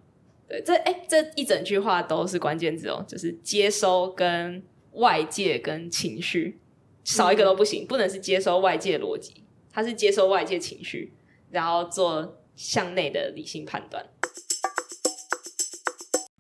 [0.49, 4.63] 对，这哎、欸，这一整句话都是关键字哦，就是接收跟
[4.93, 6.59] 外界跟情绪，
[7.03, 11.13] 少一个都不行，嗯、不能是接收外界逻辑，它是接收外界情绪，
[11.51, 14.03] 然后做向内的理性判断。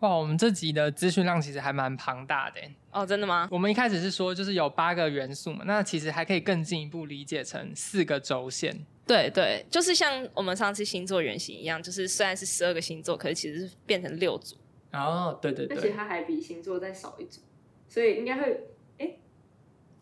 [0.01, 2.59] 哇，我们这集的资讯量其实还蛮庞大的
[2.91, 3.47] 哦，真的吗？
[3.51, 8.85] 我们一开始是说就是有八个元素嘛，那其实还可以更进一步理解成四个轴线。
[9.05, 14.55] 对对，就是像我们上次星座原型一样，就是虽然是十二个星座，可是其实是变成六组。
[14.91, 17.41] 哦，对对对，而且它还比星座再少一组，
[17.87, 19.17] 所以应该会哎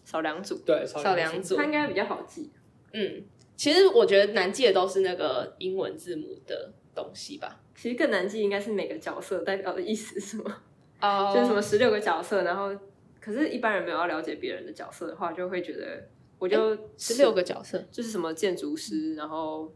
[0.05, 2.49] 少两组，对，少两组，它应该比较好记。
[2.93, 3.23] 嗯，
[3.57, 6.73] 其实我觉得难记的都是那个英文字母的
[7.03, 7.59] 东西吧。
[7.75, 10.57] 其实更难记应该是每个角色代表的 意思是吗？
[11.01, 11.33] 哦，oh.
[11.33, 12.75] 就是什么十六个角色，然后
[13.21, 19.71] 可是，一般人没有要了解别人的角色的话，就会觉得我就十六个角色，就是什么建筑师，然后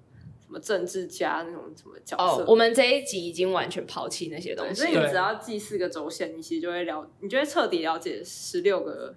[0.46, 2.24] 什么政治家那种什么角色。
[2.24, 9.16] 哦，oh, 我们这一集已经完全抛弃那些东西，所以你只要记四个轴线，你其实就会了，你就会彻底了解十六个。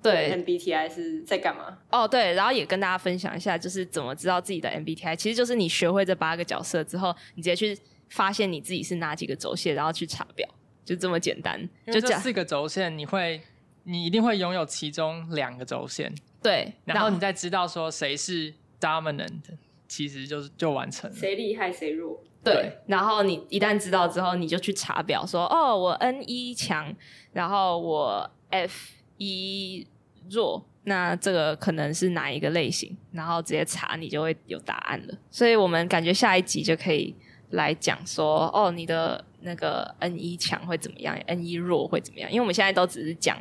[0.00, 1.76] 对，MBTI 是在干嘛？
[1.90, 5.16] 哦，对，然后也跟大家分享一下，就是怎么知道自己的 MBTI。
[5.16, 7.76] 其实就是你学会这八个角色之后，你直接去
[8.08, 10.48] 发现你自己是哪几个轴线，然后去查表，
[10.84, 11.68] 就这么简单。
[11.86, 13.40] 就这四个轴线，你会，
[13.82, 16.14] 你一定会拥有其中两个轴线。
[16.40, 19.42] 对，然后你再知道说谁是 dominant，
[19.88, 21.16] 其实就是就完成了。
[21.16, 22.22] 谁厉害谁弱？
[22.44, 26.94] 对，对，然后你一旦知道之后，你就去查表说，说哦，我 N 一强，
[27.32, 28.94] 然后我 F。
[29.18, 29.86] 一
[30.30, 32.96] 弱，那这个可能是哪一个类型？
[33.12, 35.14] 然后直接查，你就会有答案了。
[35.30, 37.14] 所以我们感觉下一集就可以
[37.50, 42.30] 来讲说，哦，你的那个 N 一强会怎么样？N 一弱会怎么样？
[42.30, 43.36] 因为我们现在都只是讲，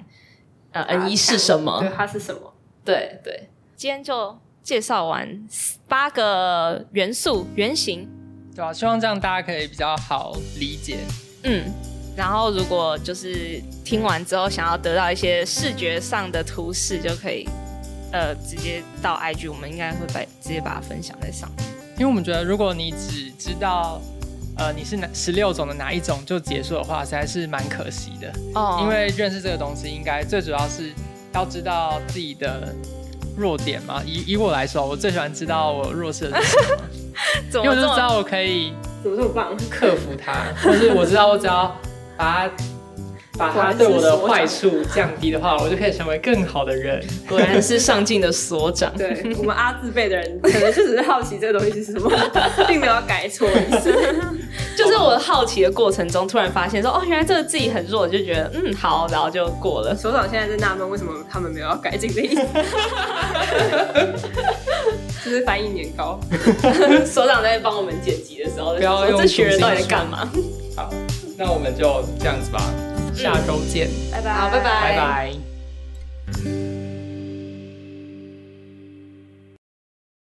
[0.72, 1.80] 呃，N 一是什么？
[1.80, 2.54] 对，它是什么？
[2.84, 3.50] 对对。
[3.76, 5.48] 今天就介绍完
[5.88, 8.10] 八个元素原型，
[8.56, 8.74] 对吧？
[8.74, 10.98] 希望这样大家可以比较好理解。
[11.44, 11.97] 嗯。
[12.18, 17.48] 然后，如果就是听完之后想要得到一些视觉上的图示，就可以
[18.12, 21.68] 呃直接到 IG，我们应该会把直接把它分享在上面。
[21.94, 24.02] 因为我们觉得，如果你只知道
[24.58, 28.34] 呃你是哪十六种的哪一种就结束的话，实在是蛮可惜的。
[28.56, 28.80] 哦。
[28.82, 30.92] 因为认识这个东西，应该最主要是
[31.36, 32.74] 要知道自己的
[33.38, 34.02] 弱点嘛。
[34.04, 36.58] 以以我来说，我最喜欢知道我弱势的是
[37.52, 41.76] 什么， 因为我就知道我可以怎么这么棒克服它，或是我知道我只要。
[42.18, 42.52] 把它
[43.38, 47.00] 把他对我的坏处降低的话，我就可以成为更好的人。
[47.30, 48.92] 果然是上进的所长。
[48.98, 52.12] 对，我们阿字辈的人，可能就只是好奇这个东西是什么，
[52.68, 53.94] 并没有要改错意思。
[54.76, 59.96] 就是我好奇的过程中，突然发现说，哦，原来这个自己很弱，就觉得嗯好，然后就过了。
[59.96, 62.42] 所长现在在纳闷，为什么他们没有要改进的意思？
[65.24, 66.20] 就是翻译年糕。
[67.06, 70.28] 所长在帮我们剪辑的时候，不要用这群人到底在干嘛？
[70.76, 70.90] 好，
[71.38, 72.60] 那我们就这样子吧。
[73.14, 76.87] 下周见，拜拜，好，拜拜，拜拜。